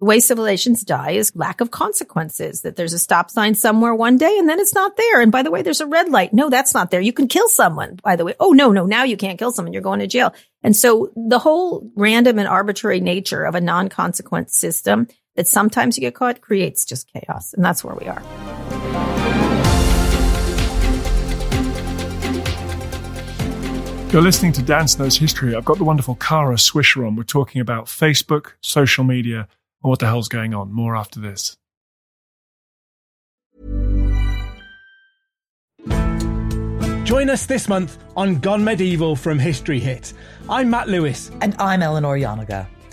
the 0.00 0.06
way 0.06 0.18
civilizations 0.18 0.82
die 0.82 1.12
is 1.12 1.34
lack 1.36 1.60
of 1.60 1.70
consequences, 1.70 2.62
that 2.62 2.76
there's 2.76 2.92
a 2.92 2.98
stop 2.98 3.30
sign 3.30 3.54
somewhere 3.54 3.94
one 3.94 4.16
day 4.16 4.38
and 4.38 4.48
then 4.48 4.58
it's 4.58 4.74
not 4.74 4.96
there. 4.96 5.20
And 5.20 5.30
by 5.30 5.42
the 5.42 5.50
way, 5.50 5.62
there's 5.62 5.80
a 5.80 5.86
red 5.86 6.08
light. 6.08 6.32
No, 6.32 6.50
that's 6.50 6.74
not 6.74 6.90
there. 6.90 7.00
You 7.00 7.12
can 7.12 7.28
kill 7.28 7.48
someone, 7.48 8.00
by 8.02 8.16
the 8.16 8.24
way. 8.24 8.34
Oh, 8.40 8.52
no, 8.52 8.72
no, 8.72 8.86
now 8.86 9.04
you 9.04 9.16
can't 9.16 9.38
kill 9.38 9.52
someone. 9.52 9.72
You're 9.72 9.82
going 9.82 10.00
to 10.00 10.06
jail. 10.06 10.34
And 10.62 10.74
so 10.74 11.12
the 11.16 11.38
whole 11.38 11.90
random 11.94 12.38
and 12.38 12.48
arbitrary 12.48 13.00
nature 13.00 13.44
of 13.44 13.54
a 13.54 13.60
non 13.60 13.88
consequence 13.88 14.56
system 14.56 15.06
that 15.36 15.48
sometimes 15.48 15.96
you 15.96 16.00
get 16.00 16.14
caught 16.14 16.40
creates 16.40 16.84
just 16.84 17.10
chaos. 17.12 17.52
And 17.52 17.64
that's 17.64 17.84
where 17.84 17.94
we 17.94 18.06
are. 18.06 18.53
You're 24.14 24.22
listening 24.22 24.52
to 24.52 24.62
Dan 24.62 24.86
Snow's 24.86 25.16
History. 25.16 25.56
I've 25.56 25.64
got 25.64 25.78
the 25.78 25.82
wonderful 25.82 26.14
Kara 26.14 26.54
Swisher 26.54 27.04
on. 27.04 27.16
We're 27.16 27.24
talking 27.24 27.60
about 27.60 27.86
Facebook, 27.86 28.52
social 28.60 29.02
media, 29.02 29.38
and 29.82 29.90
what 29.90 29.98
the 29.98 30.06
hell's 30.06 30.28
going 30.28 30.54
on? 30.54 30.72
More 30.72 30.94
after 30.94 31.18
this. 31.18 31.56
Join 37.02 37.28
us 37.28 37.46
this 37.46 37.66
month 37.68 37.98
on 38.16 38.38
Gone 38.38 38.62
Medieval 38.62 39.16
from 39.16 39.36
History 39.36 39.80
Hit. 39.80 40.12
I'm 40.48 40.70
Matt 40.70 40.88
Lewis. 40.88 41.32
And 41.40 41.56
I'm 41.58 41.82
Eleanor 41.82 42.16
Janega. 42.16 42.68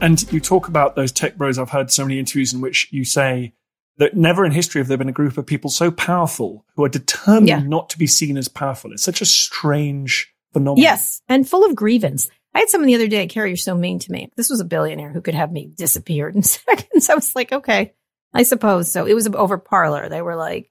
And 0.00 0.32
you 0.32 0.40
talk 0.40 0.68
about 0.68 0.96
those 0.96 1.12
tech 1.12 1.36
bros. 1.36 1.58
I've 1.58 1.70
heard 1.70 1.90
so 1.90 2.04
many 2.04 2.18
interviews 2.18 2.52
in 2.52 2.60
which 2.60 2.88
you 2.90 3.04
say 3.04 3.54
that 3.98 4.16
never 4.16 4.44
in 4.46 4.52
history 4.52 4.80
have 4.80 4.88
there 4.88 4.96
been 4.96 5.08
a 5.08 5.12
group 5.12 5.36
of 5.36 5.46
people 5.46 5.68
so 5.70 5.90
powerful 5.90 6.64
who 6.74 6.84
are 6.84 6.88
determined 6.88 7.48
yeah. 7.48 7.60
not 7.60 7.90
to 7.90 7.98
be 7.98 8.06
seen 8.06 8.38
as 8.38 8.48
powerful. 8.48 8.92
It's 8.92 9.02
such 9.02 9.20
a 9.20 9.26
strange 9.26 10.34
phenomenon. 10.52 10.82
Yes, 10.82 11.20
and 11.28 11.48
full 11.48 11.64
of 11.64 11.76
grievance. 11.76 12.30
I 12.54 12.60
had 12.60 12.70
someone 12.70 12.88
the 12.88 12.94
other 12.94 13.08
day, 13.08 13.26
Carrie, 13.26 13.50
you're 13.50 13.56
so 13.56 13.76
mean 13.76 13.98
to 14.00 14.10
me. 14.10 14.30
This 14.36 14.50
was 14.50 14.60
a 14.60 14.64
billionaire 14.64 15.12
who 15.12 15.20
could 15.20 15.34
have 15.34 15.52
me 15.52 15.70
disappeared 15.76 16.34
in 16.34 16.42
seconds. 16.42 17.10
I 17.10 17.14
was 17.14 17.36
like, 17.36 17.52
okay, 17.52 17.92
I 18.32 18.42
suppose 18.42 18.90
so. 18.90 19.06
It 19.06 19.14
was 19.14 19.28
over 19.28 19.58
Parler. 19.58 20.08
They 20.08 20.22
were 20.22 20.36
like, 20.36 20.70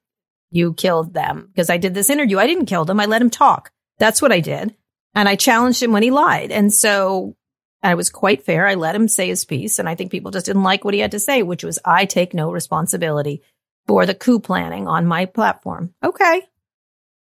you 0.51 0.73
killed 0.73 1.13
them 1.13 1.47
because 1.53 1.69
I 1.69 1.77
did 1.77 1.93
this 1.93 2.09
interview. 2.09 2.39
I 2.39 2.47
didn't 2.47 2.65
kill 2.65 2.85
them. 2.85 2.99
I 2.99 3.05
let 3.05 3.21
him 3.21 3.29
talk. 3.29 3.71
That's 3.99 4.21
what 4.21 4.31
I 4.31 4.39
did. 4.39 4.75
And 5.13 5.29
I 5.29 5.35
challenged 5.35 5.83
him 5.83 5.91
when 5.91 6.03
he 6.03 6.11
lied. 6.11 6.51
And 6.51 6.73
so 6.73 7.35
I 7.81 7.95
was 7.95 8.09
quite 8.09 8.43
fair. 8.43 8.67
I 8.67 8.75
let 8.75 8.95
him 8.95 9.07
say 9.07 9.27
his 9.27 9.45
piece. 9.45 9.79
And 9.79 9.87
I 9.87 9.95
think 9.95 10.11
people 10.11 10.31
just 10.31 10.45
didn't 10.45 10.63
like 10.63 10.83
what 10.83 10.93
he 10.93 10.99
had 10.99 11.11
to 11.11 11.19
say, 11.19 11.43
which 11.43 11.63
was, 11.63 11.79
I 11.85 12.05
take 12.05 12.33
no 12.33 12.51
responsibility 12.51 13.41
for 13.87 14.05
the 14.05 14.13
coup 14.13 14.39
planning 14.39 14.87
on 14.87 15.07
my 15.07 15.25
platform. 15.25 15.93
Okay. 16.03 16.41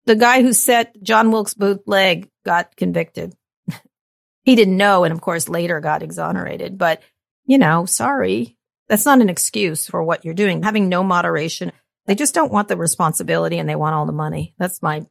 The 0.05 0.15
guy 0.15 0.41
who 0.41 0.53
set 0.53 1.01
John 1.01 1.31
Wilkes 1.31 1.53
Booth 1.53 1.81
leg 1.85 2.29
got 2.43 2.75
convicted. 2.75 3.35
he 4.43 4.55
didn't 4.55 4.77
know. 4.77 5.03
And 5.03 5.13
of 5.13 5.21
course, 5.21 5.47
later 5.47 5.79
got 5.79 6.01
exonerated. 6.01 6.77
But, 6.77 7.03
you 7.45 7.57
know, 7.57 7.85
sorry. 7.85 8.57
That's 8.89 9.05
not 9.05 9.21
an 9.21 9.29
excuse 9.29 9.87
for 9.87 10.03
what 10.03 10.25
you're 10.25 10.33
doing. 10.33 10.63
Having 10.63 10.89
no 10.89 11.03
moderation. 11.03 11.71
They 12.07 12.15
just 12.15 12.33
don't 12.33 12.51
want 12.51 12.67
the 12.67 12.75
responsibility 12.75 13.59
and 13.59 13.69
they 13.69 13.75
want 13.75 13.95
all 13.95 14.07
the 14.07 14.11
money. 14.11 14.55
That's 14.57 14.81
my 14.81 15.05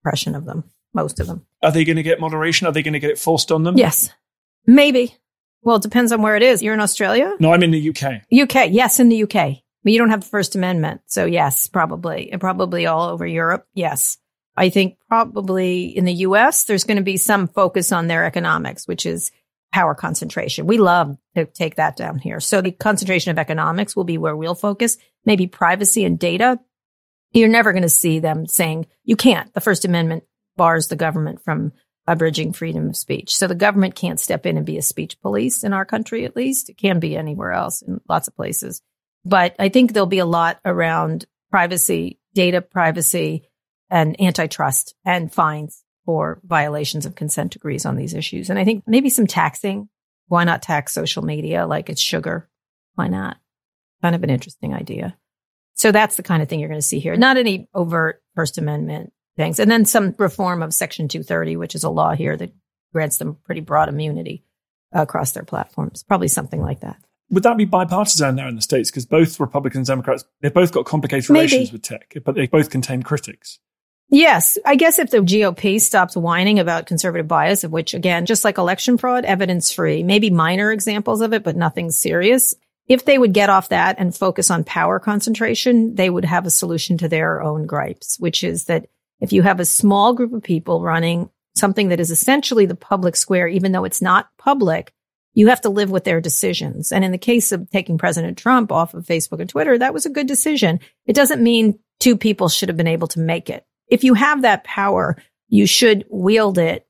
impression 0.00 0.34
of 0.34 0.44
them. 0.44 0.64
Most 0.94 1.20
of 1.20 1.26
them. 1.26 1.44
Are 1.62 1.72
they 1.72 1.84
going 1.84 1.96
to 1.96 2.02
get 2.02 2.20
moderation? 2.20 2.66
Are 2.66 2.72
they 2.72 2.82
going 2.82 2.94
to 2.94 3.00
get 3.00 3.10
it 3.10 3.18
forced 3.18 3.52
on 3.52 3.64
them? 3.64 3.76
Yes. 3.76 4.10
Maybe. 4.68 5.16
Well, 5.62 5.76
it 5.76 5.82
depends 5.82 6.12
on 6.12 6.20
where 6.20 6.36
it 6.36 6.42
is. 6.42 6.62
You're 6.62 6.74
in 6.74 6.80
Australia? 6.80 7.34
No, 7.40 7.52
I'm 7.52 7.62
in 7.62 7.70
the 7.70 7.88
UK. 7.88 8.22
UK. 8.30 8.68
Yes, 8.70 9.00
in 9.00 9.08
the 9.08 9.22
UK. 9.24 9.62
But 9.82 9.92
you 9.92 9.98
don't 9.98 10.10
have 10.10 10.20
the 10.20 10.28
First 10.28 10.54
Amendment. 10.54 11.00
So, 11.06 11.24
yes, 11.24 11.66
probably. 11.68 12.30
And 12.30 12.40
probably 12.40 12.86
all 12.86 13.08
over 13.08 13.26
Europe. 13.26 13.66
Yes. 13.72 14.18
I 14.56 14.68
think 14.68 14.98
probably 15.08 15.84
in 15.84 16.04
the 16.04 16.12
US, 16.12 16.64
there's 16.64 16.84
going 16.84 16.98
to 16.98 17.02
be 17.02 17.16
some 17.16 17.48
focus 17.48 17.92
on 17.92 18.08
their 18.08 18.24
economics, 18.24 18.86
which 18.86 19.06
is 19.06 19.30
power 19.72 19.94
concentration. 19.94 20.66
We 20.66 20.76
love 20.76 21.16
to 21.34 21.46
take 21.46 21.76
that 21.76 21.96
down 21.96 22.18
here. 22.18 22.38
So 22.38 22.60
the 22.60 22.72
concentration 22.72 23.30
of 23.30 23.38
economics 23.38 23.96
will 23.96 24.04
be 24.04 24.18
where 24.18 24.36
we'll 24.36 24.54
focus, 24.54 24.98
maybe 25.24 25.46
privacy 25.46 26.04
and 26.04 26.18
data. 26.18 26.58
You're 27.32 27.48
never 27.48 27.72
going 27.72 27.82
to 27.82 27.88
see 27.88 28.18
them 28.18 28.46
saying 28.46 28.86
you 29.04 29.16
can't. 29.16 29.52
The 29.54 29.60
First 29.60 29.86
Amendment 29.86 30.24
bars 30.56 30.88
the 30.88 30.96
government 30.96 31.42
from 31.42 31.72
abridging 32.08 32.54
freedom 32.54 32.88
of 32.88 32.96
speech. 32.96 33.36
So 33.36 33.46
the 33.46 33.54
government 33.54 33.94
can't 33.94 34.18
step 34.18 34.46
in 34.46 34.56
and 34.56 34.64
be 34.64 34.78
a 34.78 34.82
speech 34.82 35.20
police 35.20 35.62
in 35.62 35.74
our 35.74 35.84
country, 35.84 36.24
at 36.24 36.34
least. 36.34 36.70
It 36.70 36.78
can 36.78 36.98
be 36.98 37.16
anywhere 37.16 37.52
else 37.52 37.82
in 37.82 38.00
lots 38.08 38.26
of 38.26 38.34
places. 38.34 38.82
But 39.26 39.54
I 39.58 39.68
think 39.68 39.92
there'll 39.92 40.06
be 40.06 40.18
a 40.18 40.26
lot 40.26 40.58
around 40.64 41.26
privacy, 41.50 42.18
data 42.34 42.62
privacy, 42.62 43.46
and 43.90 44.20
antitrust 44.20 44.94
and 45.04 45.32
fines 45.32 45.84
for 46.06 46.40
violations 46.44 47.04
of 47.04 47.14
consent 47.14 47.52
decrees 47.52 47.84
on 47.84 47.96
these 47.96 48.14
issues. 48.14 48.48
And 48.48 48.58
I 48.58 48.64
think 48.64 48.84
maybe 48.86 49.10
some 49.10 49.26
taxing. 49.26 49.90
Why 50.28 50.44
not 50.44 50.62
tax 50.62 50.94
social 50.94 51.22
media 51.22 51.66
like 51.66 51.90
it's 51.90 52.00
sugar? 52.00 52.48
Why 52.94 53.08
not? 53.08 53.36
Kind 54.00 54.14
of 54.14 54.22
an 54.22 54.30
interesting 54.30 54.72
idea. 54.72 55.16
So 55.74 55.92
that's 55.92 56.16
the 56.16 56.22
kind 56.22 56.42
of 56.42 56.48
thing 56.48 56.60
you're 56.60 56.70
going 56.70 56.80
to 56.80 56.86
see 56.86 57.00
here. 57.00 57.16
Not 57.16 57.36
any 57.36 57.68
overt 57.74 58.22
First 58.34 58.56
Amendment 58.56 59.12
things. 59.38 59.58
And 59.58 59.70
then 59.70 59.86
some 59.86 60.14
reform 60.18 60.62
of 60.62 60.74
Section 60.74 61.08
230, 61.08 61.56
which 61.56 61.74
is 61.74 61.84
a 61.84 61.88
law 61.88 62.14
here 62.14 62.36
that 62.36 62.52
grants 62.92 63.16
them 63.16 63.38
pretty 63.44 63.62
broad 63.62 63.88
immunity 63.88 64.44
across 64.92 65.32
their 65.32 65.44
platforms. 65.44 66.02
Probably 66.02 66.28
something 66.28 66.60
like 66.60 66.80
that. 66.80 66.98
Would 67.30 67.42
that 67.42 67.56
be 67.56 67.64
bipartisan 67.64 68.36
there 68.36 68.48
in 68.48 68.56
the 68.56 68.62
States? 68.62 68.90
Because 68.90 69.06
both 69.06 69.38
Republicans 69.38 69.88
and 69.88 69.96
Democrats, 69.96 70.24
they've 70.40 70.52
both 70.52 70.72
got 70.72 70.86
complicated 70.86 71.30
Maybe. 71.30 71.52
relations 71.52 71.72
with 71.72 71.82
tech, 71.82 72.14
but 72.24 72.34
they 72.34 72.46
both 72.46 72.70
contain 72.70 73.02
critics. 73.02 73.58
Yes. 74.10 74.56
I 74.64 74.76
guess 74.76 74.98
if 74.98 75.10
the 75.10 75.18
GOP 75.18 75.78
stops 75.78 76.16
whining 76.16 76.58
about 76.58 76.86
conservative 76.86 77.28
bias, 77.28 77.64
of 77.64 77.72
which 77.72 77.92
again, 77.92 78.24
just 78.24 78.44
like 78.44 78.56
election 78.56 78.96
fraud, 78.96 79.26
evidence 79.26 79.70
free, 79.70 80.02
maybe 80.02 80.30
minor 80.30 80.72
examples 80.72 81.20
of 81.20 81.34
it, 81.34 81.44
but 81.44 81.56
nothing 81.56 81.90
serious. 81.90 82.54
If 82.86 83.04
they 83.04 83.18
would 83.18 83.34
get 83.34 83.50
off 83.50 83.68
that 83.68 83.96
and 83.98 84.16
focus 84.16 84.50
on 84.50 84.64
power 84.64 84.98
concentration, 84.98 85.94
they 85.94 86.08
would 86.08 86.24
have 86.24 86.46
a 86.46 86.50
solution 86.50 86.96
to 86.98 87.08
their 87.08 87.42
own 87.42 87.66
gripes, 87.66 88.18
which 88.18 88.42
is 88.42 88.64
that 88.64 88.86
if 89.20 89.32
you 89.32 89.42
have 89.42 89.60
a 89.60 89.64
small 89.64 90.12
group 90.12 90.32
of 90.32 90.42
people 90.42 90.82
running 90.82 91.30
something 91.56 91.88
that 91.88 92.00
is 92.00 92.10
essentially 92.10 92.66
the 92.66 92.74
public 92.74 93.16
square, 93.16 93.48
even 93.48 93.72
though 93.72 93.84
it's 93.84 94.02
not 94.02 94.28
public, 94.38 94.92
you 95.34 95.48
have 95.48 95.60
to 95.60 95.68
live 95.68 95.90
with 95.90 96.04
their 96.04 96.20
decisions. 96.20 96.92
And 96.92 97.04
in 97.04 97.12
the 97.12 97.18
case 97.18 97.52
of 97.52 97.70
taking 97.70 97.98
President 97.98 98.38
Trump 98.38 98.72
off 98.72 98.94
of 98.94 99.04
Facebook 99.04 99.40
and 99.40 99.48
Twitter, 99.48 99.78
that 99.78 99.94
was 99.94 100.06
a 100.06 100.10
good 100.10 100.26
decision. 100.26 100.80
It 101.06 101.14
doesn't 101.14 101.42
mean 101.42 101.78
two 102.00 102.16
people 102.16 102.48
should 102.48 102.68
have 102.68 102.76
been 102.76 102.86
able 102.86 103.08
to 103.08 103.20
make 103.20 103.50
it. 103.50 103.66
If 103.88 104.04
you 104.04 104.14
have 104.14 104.42
that 104.42 104.64
power, 104.64 105.16
you 105.48 105.66
should 105.66 106.04
wield 106.10 106.58
it 106.58 106.86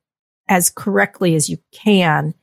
as 0.47 0.69
correctly 0.69 1.35
as 1.35 1.49
you 1.49 1.57
can. 1.71 2.33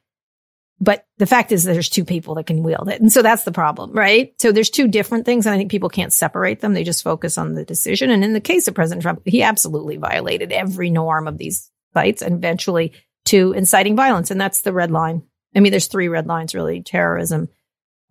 But 0.78 1.06
the 1.16 1.26
fact 1.26 1.52
is 1.52 1.64
there's 1.64 1.88
two 1.88 2.04
people 2.04 2.34
that 2.34 2.46
can 2.46 2.62
wield 2.62 2.88
it. 2.88 3.00
And 3.00 3.10
so 3.10 3.22
that's 3.22 3.44
the 3.44 3.52
problem, 3.52 3.92
right? 3.92 4.34
So 4.38 4.52
there's 4.52 4.68
two 4.68 4.88
different 4.88 5.24
things. 5.24 5.46
And 5.46 5.54
I 5.54 5.58
think 5.58 5.70
people 5.70 5.88
can't 5.88 6.12
separate 6.12 6.60
them. 6.60 6.74
They 6.74 6.84
just 6.84 7.02
focus 7.02 7.38
on 7.38 7.54
the 7.54 7.64
decision. 7.64 8.10
And 8.10 8.22
in 8.22 8.34
the 8.34 8.40
case 8.40 8.68
of 8.68 8.74
President 8.74 9.02
Trump, 9.02 9.22
he 9.24 9.42
absolutely 9.42 9.96
violated 9.96 10.52
every 10.52 10.90
norm 10.90 11.28
of 11.28 11.38
these 11.38 11.70
sites 11.94 12.20
and 12.20 12.34
eventually 12.34 12.92
to 13.26 13.52
inciting 13.52 13.96
violence. 13.96 14.30
And 14.30 14.40
that's 14.40 14.62
the 14.62 14.72
red 14.72 14.90
line. 14.90 15.22
I 15.54 15.60
mean, 15.60 15.70
there's 15.70 15.86
three 15.86 16.08
red 16.08 16.26
lines 16.26 16.54
really 16.54 16.82
terrorism. 16.82 17.48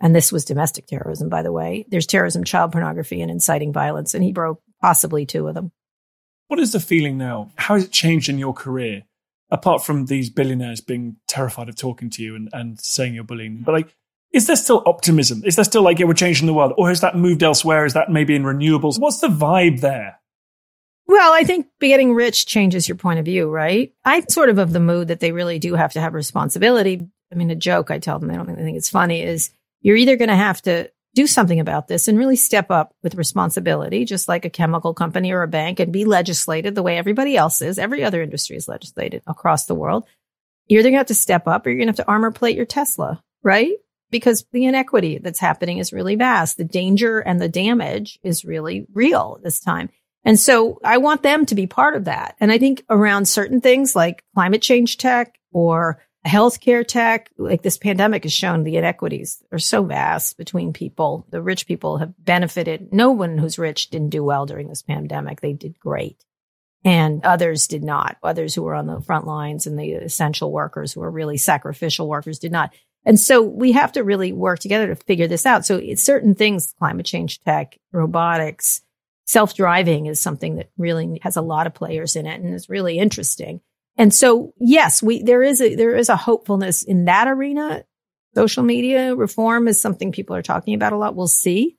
And 0.01 0.15
this 0.15 0.31
was 0.31 0.43
domestic 0.43 0.87
terrorism, 0.87 1.29
by 1.29 1.43
the 1.43 1.51
way. 1.51 1.85
There's 1.87 2.07
terrorism, 2.07 2.43
child 2.43 2.71
pornography, 2.71 3.21
and 3.21 3.31
inciting 3.31 3.73
violence. 3.73 4.13
And 4.13 4.23
he 4.23 4.33
broke 4.33 4.61
possibly 4.81 5.25
two 5.25 5.47
of 5.47 5.53
them. 5.53 5.71
What 6.47 6.59
is 6.59 6.73
the 6.73 6.79
feeling 6.79 7.17
now? 7.17 7.51
How 7.55 7.75
has 7.75 7.85
it 7.85 7.91
changed 7.91 8.27
in 8.27 8.39
your 8.39 8.53
career? 8.53 9.03
Apart 9.55 9.85
from 9.85 10.07
these 10.07 10.29
billionaires 10.29 10.81
being 10.81 11.15
terrified 11.29 11.69
of 11.69 11.77
talking 11.77 12.09
to 12.09 12.21
you 12.21 12.35
and, 12.35 12.49
and 12.51 12.77
saying 12.77 13.13
you're 13.13 13.23
bullying, 13.23 13.63
but 13.65 13.71
like, 13.71 13.95
is 14.33 14.47
there 14.47 14.57
still 14.57 14.83
optimism? 14.85 15.43
Is 15.45 15.55
there 15.55 15.63
still 15.63 15.81
like, 15.81 15.97
yeah, 15.97 16.07
we're 16.07 16.13
changing 16.13 16.45
the 16.45 16.53
world? 16.53 16.73
Or 16.77 16.89
has 16.89 16.99
that 16.99 17.15
moved 17.15 17.41
elsewhere? 17.41 17.85
Is 17.85 17.93
that 17.93 18.11
maybe 18.11 18.35
in 18.35 18.43
renewables? 18.43 18.99
What's 18.99 19.21
the 19.21 19.29
vibe 19.29 19.79
there? 19.79 20.19
Well, 21.07 21.31
I 21.31 21.45
think 21.45 21.67
getting 21.79 22.13
rich 22.13 22.45
changes 22.45 22.89
your 22.89 22.97
point 22.97 23.19
of 23.19 23.25
view, 23.25 23.49
right? 23.49 23.93
I'm 24.03 24.27
sort 24.27 24.49
of 24.49 24.57
of 24.57 24.73
the 24.73 24.81
mood 24.81 25.07
that 25.07 25.21
they 25.21 25.31
really 25.31 25.57
do 25.57 25.75
have 25.75 25.93
to 25.93 26.01
have 26.01 26.13
responsibility. 26.13 27.07
I 27.31 27.35
mean, 27.35 27.49
a 27.49 27.55
joke 27.55 27.91
I 27.91 27.99
tell 27.99 28.19
them, 28.19 28.29
I 28.29 28.35
don't 28.35 28.57
think 28.57 28.75
it's 28.75 28.89
funny, 28.89 29.21
is 29.21 29.51
you're 29.79 29.95
either 29.95 30.17
going 30.17 30.29
to 30.29 30.35
have 30.35 30.61
to 30.63 30.91
do 31.15 31.25
something 31.25 31.59
about 31.59 31.87
this 31.87 32.07
and 32.07 32.17
really 32.17 32.35
step 32.35 32.69
up 32.69 32.93
with 33.01 33.15
responsibility, 33.15 34.03
just 34.05 34.27
like 34.27 34.45
a 34.45 34.49
chemical 34.49 34.93
company 34.93 35.31
or 35.31 35.41
a 35.41 35.47
bank, 35.47 35.79
and 35.79 35.91
be 35.91 36.05
legislated 36.05 36.75
the 36.75 36.83
way 36.83 36.97
everybody 36.97 37.37
else 37.37 37.61
is. 37.61 37.79
Every 37.79 38.03
other 38.03 38.21
industry 38.21 38.57
is 38.57 38.67
legislated 38.67 39.23
across 39.25 39.65
the 39.65 39.75
world. 39.75 40.05
You're 40.67 40.81
either 40.81 40.89
going 40.89 40.95
to 40.95 40.99
have 40.99 41.07
to 41.07 41.15
step 41.15 41.47
up 41.47 41.65
or 41.65 41.69
you're 41.69 41.77
going 41.77 41.87
to 41.87 41.91
have 41.91 42.05
to 42.05 42.11
armor 42.11 42.31
plate 42.31 42.57
your 42.57 42.65
Tesla, 42.65 43.23
right? 43.43 43.73
Because 44.11 44.45
the 44.51 44.65
inequity 44.65 45.17
that's 45.17 45.39
happening 45.39 45.77
is 45.77 45.93
really 45.93 46.15
vast. 46.15 46.57
The 46.57 46.65
danger 46.65 47.19
and 47.19 47.39
the 47.41 47.49
damage 47.49 48.19
is 48.21 48.45
really 48.45 48.85
real 48.93 49.39
this 49.41 49.59
time. 49.59 49.89
And 50.25 50.39
so 50.39 50.79
I 50.83 50.97
want 50.97 51.23
them 51.23 51.45
to 51.45 51.55
be 51.55 51.67
part 51.67 51.95
of 51.95 52.05
that. 52.05 52.35
And 52.39 52.51
I 52.51 52.57
think 52.57 52.83
around 52.89 53.25
certain 53.25 53.61
things 53.61 53.95
like 53.95 54.23
climate 54.33 54.61
change 54.61 54.97
tech 54.97 55.39
or 55.53 56.03
healthcare 56.25 56.85
tech, 56.85 57.29
like 57.37 57.61
this 57.61 57.77
pandemic 57.77 58.23
has 58.23 58.33
shown 58.33 58.63
the 58.63 58.77
inequities 58.77 59.43
are 59.51 59.59
so 59.59 59.83
vast 59.83 60.37
between 60.37 60.73
people. 60.73 61.25
The 61.29 61.41
rich 61.41 61.67
people 61.67 61.97
have 61.97 62.13
benefited. 62.17 62.91
No 62.91 63.11
one 63.11 63.37
who's 63.37 63.59
rich 63.59 63.89
didn't 63.89 64.09
do 64.09 64.23
well 64.23 64.45
during 64.45 64.67
this 64.67 64.81
pandemic. 64.81 65.41
They 65.41 65.53
did 65.53 65.79
great. 65.79 66.23
And 66.83 67.23
others 67.25 67.67
did 67.67 67.83
not. 67.83 68.17
Others 68.23 68.53
who 68.55 68.63
were 68.63 68.75
on 68.75 68.87
the 68.87 69.01
front 69.01 69.25
lines 69.25 69.67
and 69.67 69.77
the 69.77 69.91
essential 69.93 70.51
workers 70.51 70.93
who 70.93 71.01
are 71.01 71.11
really 71.11 71.37
sacrificial 71.37 72.07
workers 72.07 72.39
did 72.39 72.51
not. 72.51 72.73
And 73.05 73.19
so 73.19 73.41
we 73.41 73.73
have 73.73 73.91
to 73.93 74.03
really 74.03 74.33
work 74.33 74.59
together 74.59 74.87
to 74.87 74.95
figure 74.95 75.27
this 75.27 75.45
out. 75.45 75.65
So 75.65 75.81
certain 75.95 76.35
things, 76.35 76.73
climate 76.77 77.05
change 77.05 77.39
tech, 77.41 77.77
robotics, 77.91 78.81
self-driving 79.25 80.05
is 80.05 80.21
something 80.21 80.55
that 80.57 80.69
really 80.77 81.19
has 81.23 81.35
a 81.35 81.41
lot 81.41 81.67
of 81.67 81.73
players 81.73 82.15
in 82.15 82.27
it 82.27 82.41
and 82.41 82.53
is 82.53 82.69
really 82.69 82.99
interesting. 82.99 83.61
And 83.97 84.13
so, 84.13 84.53
yes, 84.59 85.01
we, 85.01 85.23
there 85.23 85.41
is 85.41 85.61
a, 85.61 85.75
there 85.75 85.95
is 85.95 86.09
a 86.09 86.15
hopefulness 86.15 86.83
in 86.83 87.05
that 87.05 87.27
arena. 87.27 87.85
Social 88.35 88.63
media 88.63 89.15
reform 89.15 89.67
is 89.67 89.79
something 89.79 90.11
people 90.11 90.35
are 90.35 90.41
talking 90.41 90.73
about 90.73 90.93
a 90.93 90.97
lot. 90.97 91.15
We'll 91.15 91.27
see. 91.27 91.77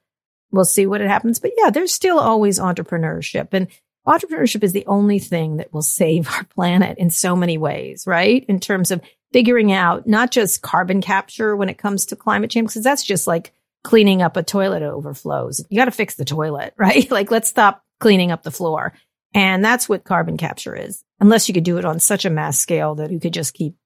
We'll 0.50 0.64
see 0.64 0.87
what 0.87 1.02
it 1.02 1.09
happens. 1.09 1.38
But 1.38 1.52
yeah, 1.59 1.70
there's 1.70 1.92
still 1.92 2.18
always 2.18 2.59
entrepreneurship 2.59 3.48
and 3.52 3.68
entrepreneurship 4.07 4.62
is 4.62 4.72
the 4.72 4.87
only 4.87 5.18
thing 5.18 5.57
that 5.57 5.72
will 5.72 5.83
save 5.83 6.29
our 6.33 6.44
planet 6.44 6.98
in 6.98 7.11
so 7.11 7.37
many 7.37 7.59
ways, 7.59 8.05
right? 8.07 8.44
In 8.48 8.61
terms 8.61 8.90
of 8.90 9.02
figuring 9.33 9.72
out 9.72 10.07
not 10.07 10.31
just 10.31 10.62
carbon 10.62 11.00
capture 11.00 11.57
when 11.57 11.68
it 11.68 11.79
comes 11.79 12.07
to 12.07 12.16
climate 12.16 12.50
change, 12.50 12.68
because 12.68 12.85
that's 12.85 13.05
just 13.05 13.26
like 13.26 13.52
cleaning 13.85 14.22
up 14.22 14.37
a 14.37 14.42
toilet 14.42 14.83
overflows. 14.83 15.64
You 15.68 15.79
got 15.79 15.87
to 15.87 15.90
fix 15.90 16.14
the 16.14 16.24
toilet, 16.24 16.74
right? 16.79 17.11
like 17.11 17.31
let's 17.31 17.48
stop 17.48 17.83
cleaning 18.00 18.31
up 18.31 18.42
the 18.42 18.50
floor. 18.50 18.92
And 19.37 19.62
that's 19.62 19.87
what 19.87 20.03
carbon 20.03 20.38
capture 20.38 20.75
is. 20.75 21.05
Unless 21.20 21.46
you 21.46 21.53
could 21.53 21.62
do 21.62 21.77
it 21.77 21.85
on 21.85 22.01
such 22.01 22.25
a 22.25 22.31
mass 22.31 22.59
scale 22.59 22.94
that 22.94 23.11
you 23.11 23.20
could 23.20 23.35
just 23.35 23.53
keep 23.53 23.77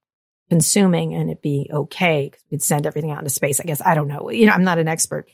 consuming 0.49 1.13
and 1.13 1.31
it 1.31 1.43
be 1.43 1.69
okay 1.73 2.31
we'd 2.51 2.63
send 2.63 2.87
everything 2.87 3.11
out 3.11 3.19
into 3.19 3.31
space. 3.31 3.61
I 3.61 3.65
guess 3.65 3.83
I 3.85 3.95
don't 3.95 4.09
know. 4.09 4.31
You 4.31 4.47
know, 4.47 4.53
I'm 4.53 4.65
not 4.65 4.79
an 4.79 4.89
expert, 4.89 5.29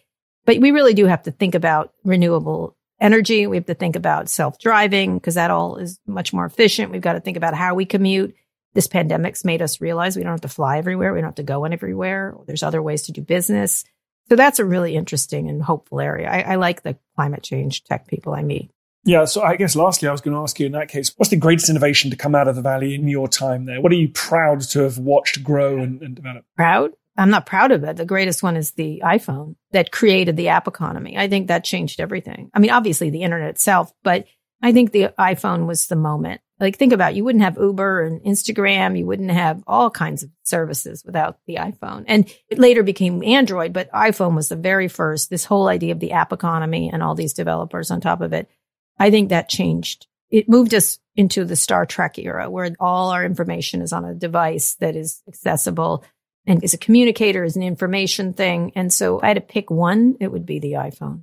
but 0.46 0.58
we 0.58 0.70
really 0.70 0.94
do 0.94 1.04
have 1.04 1.22
to 1.24 1.30
think 1.30 1.54
about 1.54 1.92
renewable 2.02 2.76
energy. 2.98 3.46
We 3.46 3.56
have 3.56 3.66
to 3.66 3.74
think 3.74 3.94
about 3.94 4.30
self-driving 4.30 5.18
because 5.18 5.34
that 5.34 5.50
all 5.50 5.76
is 5.76 6.00
much 6.06 6.32
more 6.32 6.46
efficient. 6.46 6.92
We've 6.92 7.02
got 7.02 7.12
to 7.12 7.20
think 7.20 7.36
about 7.36 7.54
how 7.54 7.74
we 7.74 7.84
commute. 7.84 8.34
This 8.72 8.86
pandemic's 8.86 9.44
made 9.44 9.60
us 9.60 9.82
realize 9.82 10.16
we 10.16 10.22
don't 10.22 10.32
have 10.32 10.40
to 10.42 10.48
fly 10.48 10.78
everywhere. 10.78 11.12
We 11.12 11.20
don't 11.20 11.28
have 11.28 11.34
to 11.36 11.42
go 11.42 11.64
in 11.66 11.74
everywhere. 11.74 12.34
There's 12.46 12.62
other 12.62 12.82
ways 12.82 13.02
to 13.02 13.12
do 13.12 13.20
business. 13.20 13.84
So 14.30 14.36
that's 14.36 14.58
a 14.58 14.64
really 14.64 14.96
interesting 14.96 15.48
and 15.48 15.62
hopeful 15.62 16.00
area. 16.00 16.28
I, 16.28 16.40
I 16.40 16.54
like 16.56 16.82
the 16.82 16.96
climate 17.16 17.42
change 17.42 17.84
tech 17.84 18.06
people 18.06 18.34
I 18.34 18.42
meet. 18.42 18.70
Yeah, 19.06 19.24
so 19.24 19.40
I 19.40 19.54
guess 19.54 19.76
lastly, 19.76 20.08
I 20.08 20.12
was 20.12 20.20
going 20.20 20.34
to 20.34 20.42
ask 20.42 20.58
you 20.58 20.66
in 20.66 20.72
that 20.72 20.88
case, 20.88 21.12
what's 21.16 21.30
the 21.30 21.36
greatest 21.36 21.70
innovation 21.70 22.10
to 22.10 22.16
come 22.16 22.34
out 22.34 22.48
of 22.48 22.56
the 22.56 22.62
Valley 22.62 22.96
in 22.96 23.06
your 23.06 23.28
time 23.28 23.64
there? 23.64 23.80
What 23.80 23.92
are 23.92 23.96
you 23.96 24.08
proud 24.08 24.60
to 24.62 24.80
have 24.80 24.98
watched 24.98 25.44
grow 25.44 25.78
and, 25.78 26.02
and 26.02 26.16
develop? 26.16 26.44
Proud? 26.56 26.90
I'm 27.16 27.30
not 27.30 27.46
proud 27.46 27.70
of 27.70 27.84
it. 27.84 27.96
The 27.96 28.04
greatest 28.04 28.42
one 28.42 28.56
is 28.56 28.72
the 28.72 29.02
iPhone 29.04 29.54
that 29.70 29.92
created 29.92 30.36
the 30.36 30.48
app 30.48 30.66
economy. 30.66 31.16
I 31.16 31.28
think 31.28 31.46
that 31.48 31.64
changed 31.64 32.00
everything. 32.00 32.50
I 32.52 32.58
mean, 32.58 32.70
obviously 32.70 33.10
the 33.10 33.22
internet 33.22 33.48
itself, 33.50 33.92
but 34.02 34.26
I 34.60 34.72
think 34.72 34.90
the 34.90 35.14
iPhone 35.18 35.66
was 35.66 35.86
the 35.86 35.96
moment. 35.96 36.40
Like 36.58 36.76
think 36.76 36.92
about 36.92 37.12
it. 37.12 37.16
you 37.16 37.24
wouldn't 37.24 37.44
have 37.44 37.58
Uber 37.58 38.02
and 38.02 38.20
Instagram, 38.22 38.98
you 38.98 39.04
wouldn't 39.04 39.30
have 39.30 39.62
all 39.66 39.90
kinds 39.90 40.22
of 40.22 40.30
services 40.42 41.04
without 41.04 41.38
the 41.46 41.56
iPhone. 41.56 42.04
And 42.08 42.32
it 42.48 42.58
later 42.58 42.82
became 42.82 43.22
Android, 43.22 43.74
but 43.74 43.92
iPhone 43.92 44.34
was 44.34 44.48
the 44.48 44.56
very 44.56 44.88
first. 44.88 45.28
This 45.28 45.44
whole 45.44 45.68
idea 45.68 45.92
of 45.92 46.00
the 46.00 46.12
app 46.12 46.32
economy 46.32 46.90
and 46.90 47.02
all 47.02 47.14
these 47.14 47.34
developers 47.34 47.90
on 47.90 48.00
top 48.00 48.22
of 48.22 48.32
it. 48.32 48.48
I 48.98 49.10
think 49.10 49.28
that 49.28 49.48
changed. 49.48 50.06
It 50.30 50.48
moved 50.48 50.74
us 50.74 50.98
into 51.14 51.44
the 51.44 51.56
Star 51.56 51.86
Trek 51.86 52.18
era 52.18 52.50
where 52.50 52.70
all 52.80 53.10
our 53.10 53.24
information 53.24 53.80
is 53.80 53.92
on 53.92 54.04
a 54.04 54.14
device 54.14 54.74
that 54.80 54.96
is 54.96 55.22
accessible 55.28 56.04
and 56.46 56.62
is 56.62 56.74
a 56.74 56.78
communicator, 56.78 57.42
is 57.44 57.56
an 57.56 57.62
information 57.62 58.32
thing. 58.32 58.72
And 58.74 58.92
so 58.92 59.20
I 59.22 59.28
had 59.28 59.34
to 59.34 59.40
pick 59.40 59.70
one, 59.70 60.16
it 60.20 60.30
would 60.30 60.46
be 60.46 60.58
the 60.58 60.72
iPhone. 60.72 61.22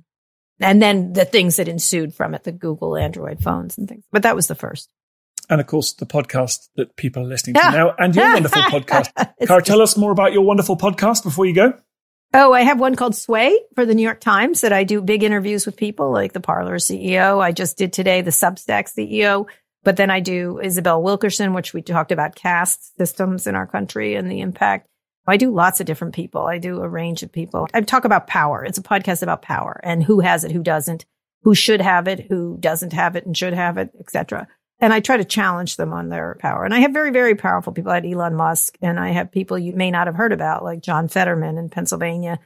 And 0.60 0.80
then 0.80 1.12
the 1.12 1.24
things 1.24 1.56
that 1.56 1.68
ensued 1.68 2.14
from 2.14 2.34
it, 2.34 2.44
the 2.44 2.52
Google 2.52 2.96
Android 2.96 3.40
phones 3.40 3.76
and 3.76 3.88
things. 3.88 4.04
But 4.12 4.22
that 4.22 4.36
was 4.36 4.46
the 4.46 4.54
first. 4.54 4.90
and 5.50 5.60
of 5.60 5.66
course 5.66 5.92
the 5.92 6.06
podcast 6.06 6.68
that 6.76 6.96
people 6.96 7.22
are 7.22 7.26
listening 7.26 7.54
to 7.54 7.70
now, 7.70 7.94
and 7.98 8.14
your 8.14 8.24
wonderful 8.32 8.62
podcast. 8.62 9.10
Kara, 9.46 9.62
tell 9.62 9.82
us 9.82 9.96
more 9.96 10.12
about 10.12 10.32
your 10.32 10.42
wonderful 10.42 10.76
podcast 10.76 11.22
before 11.22 11.44
you 11.44 11.54
go. 11.54 11.74
Oh, 12.36 12.52
I 12.52 12.62
have 12.62 12.80
one 12.80 12.96
called 12.96 13.14
Sway 13.14 13.56
for 13.76 13.86
the 13.86 13.94
New 13.94 14.02
York 14.02 14.18
Times 14.18 14.62
that 14.62 14.72
I 14.72 14.82
do 14.82 15.00
big 15.00 15.22
interviews 15.22 15.66
with 15.66 15.76
people 15.76 16.10
like 16.10 16.32
the 16.32 16.40
Parler 16.40 16.78
CEO. 16.78 17.40
I 17.40 17.52
just 17.52 17.78
did 17.78 17.92
today 17.92 18.22
the 18.22 18.32
Substack 18.32 18.92
CEO, 18.92 19.46
but 19.84 19.96
then 19.96 20.10
I 20.10 20.18
do 20.18 20.58
Isabel 20.58 21.00
Wilkerson, 21.00 21.54
which 21.54 21.72
we 21.72 21.80
talked 21.80 22.10
about 22.10 22.34
caste 22.34 22.96
systems 22.96 23.46
in 23.46 23.54
our 23.54 23.68
country 23.68 24.16
and 24.16 24.28
the 24.28 24.40
impact. 24.40 24.88
I 25.28 25.36
do 25.36 25.52
lots 25.52 25.78
of 25.78 25.86
different 25.86 26.16
people. 26.16 26.44
I 26.44 26.58
do 26.58 26.82
a 26.82 26.88
range 26.88 27.22
of 27.22 27.30
people. 27.30 27.68
I 27.72 27.82
talk 27.82 28.04
about 28.04 28.26
power. 28.26 28.64
It's 28.64 28.78
a 28.78 28.82
podcast 28.82 29.22
about 29.22 29.42
power 29.42 29.80
and 29.84 30.02
who 30.02 30.18
has 30.18 30.42
it, 30.42 30.50
who 30.50 30.64
doesn't, 30.64 31.04
who 31.44 31.54
should 31.54 31.80
have 31.80 32.08
it, 32.08 32.26
who 32.28 32.56
doesn't 32.58 32.94
have 32.94 33.14
it 33.14 33.26
and 33.26 33.36
should 33.36 33.54
have 33.54 33.78
it, 33.78 33.90
etc. 34.00 34.48
And 34.80 34.92
I 34.92 35.00
try 35.00 35.16
to 35.16 35.24
challenge 35.24 35.76
them 35.76 35.92
on 35.92 36.08
their 36.08 36.36
power. 36.40 36.64
And 36.64 36.74
I 36.74 36.80
have 36.80 36.92
very, 36.92 37.10
very 37.10 37.34
powerful 37.34 37.72
people. 37.72 37.92
I 37.92 37.96
had 37.96 38.06
Elon 38.06 38.34
Musk 38.34 38.76
and 38.82 38.98
I 38.98 39.10
have 39.10 39.30
people 39.30 39.58
you 39.58 39.72
may 39.72 39.90
not 39.90 40.08
have 40.08 40.16
heard 40.16 40.32
about, 40.32 40.64
like 40.64 40.82
John 40.82 41.08
Fetterman 41.08 41.58
in 41.58 41.68
Pennsylvania. 41.70 42.38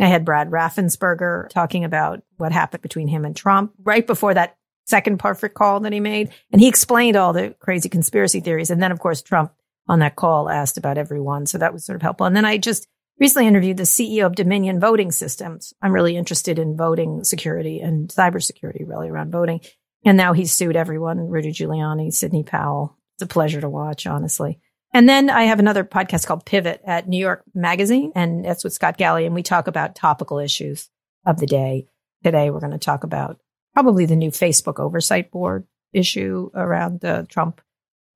I 0.00 0.06
had 0.06 0.24
Brad 0.24 0.50
Raffensperger 0.50 1.48
talking 1.48 1.84
about 1.84 2.22
what 2.36 2.52
happened 2.52 2.82
between 2.82 3.08
him 3.08 3.24
and 3.24 3.36
Trump 3.36 3.72
right 3.82 4.06
before 4.06 4.34
that 4.34 4.56
second 4.86 5.18
perfect 5.18 5.54
call 5.54 5.80
that 5.80 5.92
he 5.92 6.00
made. 6.00 6.30
And 6.50 6.60
he 6.60 6.68
explained 6.68 7.16
all 7.16 7.32
the 7.32 7.54
crazy 7.60 7.88
conspiracy 7.88 8.40
theories. 8.40 8.70
And 8.70 8.82
then, 8.82 8.92
of 8.92 9.00
course, 9.00 9.22
Trump 9.22 9.52
on 9.88 9.98
that 9.98 10.16
call 10.16 10.48
asked 10.48 10.78
about 10.78 10.98
everyone. 10.98 11.46
So 11.46 11.58
that 11.58 11.72
was 11.72 11.84
sort 11.84 11.96
of 11.96 12.02
helpful. 12.02 12.26
And 12.26 12.36
then 12.36 12.44
I 12.44 12.58
just 12.58 12.86
recently 13.18 13.46
interviewed 13.46 13.76
the 13.76 13.82
CEO 13.84 14.26
of 14.26 14.34
Dominion 14.34 14.80
Voting 14.80 15.12
Systems. 15.12 15.74
I'm 15.82 15.92
really 15.92 16.16
interested 16.16 16.58
in 16.58 16.76
voting 16.76 17.24
security 17.24 17.80
and 17.80 18.08
cybersecurity, 18.08 18.86
really, 18.86 19.08
around 19.08 19.30
voting. 19.30 19.60
And 20.04 20.16
now 20.16 20.32
he's 20.32 20.52
sued 20.52 20.76
everyone 20.76 21.28
Rudy 21.28 21.52
Giuliani, 21.52 22.12
Sidney 22.12 22.42
Powell. 22.42 22.98
It's 23.14 23.22
a 23.22 23.26
pleasure 23.26 23.60
to 23.60 23.68
watch, 23.68 24.06
honestly. 24.06 24.58
And 24.92 25.08
then 25.08 25.30
I 25.30 25.44
have 25.44 25.58
another 25.58 25.84
podcast 25.84 26.26
called 26.26 26.44
Pivot 26.44 26.82
at 26.84 27.08
New 27.08 27.18
York 27.18 27.44
Magazine, 27.54 28.12
and 28.14 28.44
that's 28.44 28.64
with 28.64 28.74
Scott 28.74 28.98
Galloway. 28.98 29.24
And 29.24 29.34
we 29.34 29.42
talk 29.42 29.66
about 29.66 29.94
topical 29.94 30.38
issues 30.38 30.90
of 31.24 31.38
the 31.38 31.46
day. 31.46 31.86
Today, 32.24 32.50
we're 32.50 32.60
going 32.60 32.72
to 32.72 32.78
talk 32.78 33.04
about 33.04 33.38
probably 33.74 34.06
the 34.06 34.16
new 34.16 34.30
Facebook 34.30 34.78
oversight 34.78 35.30
board 35.30 35.66
issue 35.92 36.50
around 36.54 37.00
the 37.00 37.26
Trump 37.28 37.60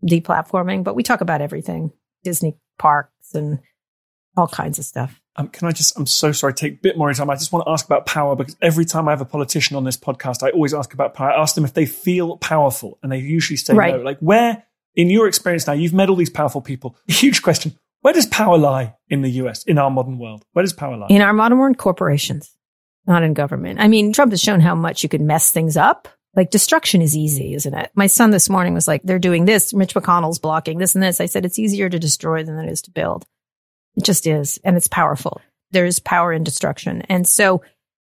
deplatforming, 0.05 0.85
but 0.85 0.95
we 0.95 1.03
talk 1.03 1.21
about 1.21 1.41
everything 1.41 1.93
Disney 2.25 2.59
parks 2.79 3.35
and 3.35 3.61
all 4.37 4.49
kinds 4.49 4.79
of 4.79 4.85
stuff. 4.85 5.21
Um, 5.37 5.49
can 5.49 5.69
I 5.69 5.73
just, 5.73 5.99
I'm 5.99 6.07
so 6.07 6.33
sorry, 6.33 6.55
take 6.55 6.73
a 6.75 6.77
bit 6.77 6.97
more 6.97 7.13
time. 7.13 7.29
I 7.29 7.35
just 7.35 7.53
want 7.53 7.67
to 7.67 7.71
ask 7.71 7.85
about 7.85 8.07
power 8.07 8.35
because 8.35 8.57
every 8.63 8.87
time 8.87 9.07
I 9.07 9.11
have 9.11 9.21
a 9.21 9.27
politician 9.27 9.77
on 9.77 9.85
this 9.85 9.97
podcast, 9.97 10.43
I 10.43 10.51
always 10.51 10.73
ask 10.73 10.95
about 10.95 11.15
power. 11.15 11.31
I 11.31 11.41
ask 11.41 11.55
them 11.55 11.65
if 11.65 11.75
they 11.75 11.85
feel 11.85 12.39
powerful 12.39 12.99
and 13.03 13.13
they 13.13 13.19
usually 13.19 13.59
say 13.59 13.75
right. 13.75 13.95
no. 13.95 14.01
Like, 14.01 14.19
where, 14.21 14.65
in 14.95 15.11
your 15.11 15.29
experience 15.29 15.67
now, 15.67 15.75
you've 15.75 15.93
met 15.93 16.09
all 16.09 16.17
these 16.17 16.31
powerful 16.31 16.63
people. 16.63 16.97
Huge 17.07 17.43
question. 17.43 17.79
Where 18.01 18.15
does 18.15 18.27
power 18.27 18.57
lie 18.57 18.95
in 19.09 19.23
the 19.23 19.31
US, 19.43 19.63
in 19.65 19.79
our 19.79 19.91
modern 19.91 20.19
world? 20.19 20.45
Where 20.53 20.63
does 20.63 20.73
power 20.73 20.97
lie? 20.97 21.09
In 21.11 21.21
our 21.21 21.33
modern 21.33 21.59
world, 21.59 21.77
corporations, 21.77 22.57
not 23.07 23.23
in 23.23 23.35
government. 23.35 23.81
I 23.81 23.89
mean, 23.89 24.13
Trump 24.13 24.33
has 24.33 24.41
shown 24.41 24.61
how 24.61 24.75
much 24.75 25.03
you 25.03 25.09
can 25.09 25.27
mess 25.27 25.51
things 25.51 25.77
up. 25.77 26.09
Like 26.35 26.51
destruction 26.51 27.03
is 27.03 27.17
easy, 27.17 27.55
isn't 27.55 27.75
it? 27.75 27.91
My 27.95 28.07
son 28.07 28.31
this 28.31 28.49
morning 28.49 28.75
was 28.75 28.87
like, 28.87 29.03
they're 29.03 29.19
doing 29.19 29.45
this. 29.45 29.75
Mitch 29.75 29.95
McConnell's 29.95 30.39
blocking 30.39 30.79
this 30.79 30.95
and 30.95 31.03
this. 31.03 31.21
I 31.21 31.27
said, 31.27 31.45
it's 31.45 31.59
easier 31.59 31.89
to 31.89 31.99
destroy 31.99 32.45
than 32.45 32.59
it 32.59 32.71
is 32.71 32.83
to 32.83 32.91
build. 32.91 33.27
It 33.97 34.05
just 34.05 34.27
is. 34.27 34.59
And 34.65 34.77
it's 34.77 34.89
powerful. 34.89 35.41
There's 35.71 35.99
power 35.99 36.33
in 36.33 36.45
destruction. 36.45 37.03
And 37.03 37.27
so 37.27 37.63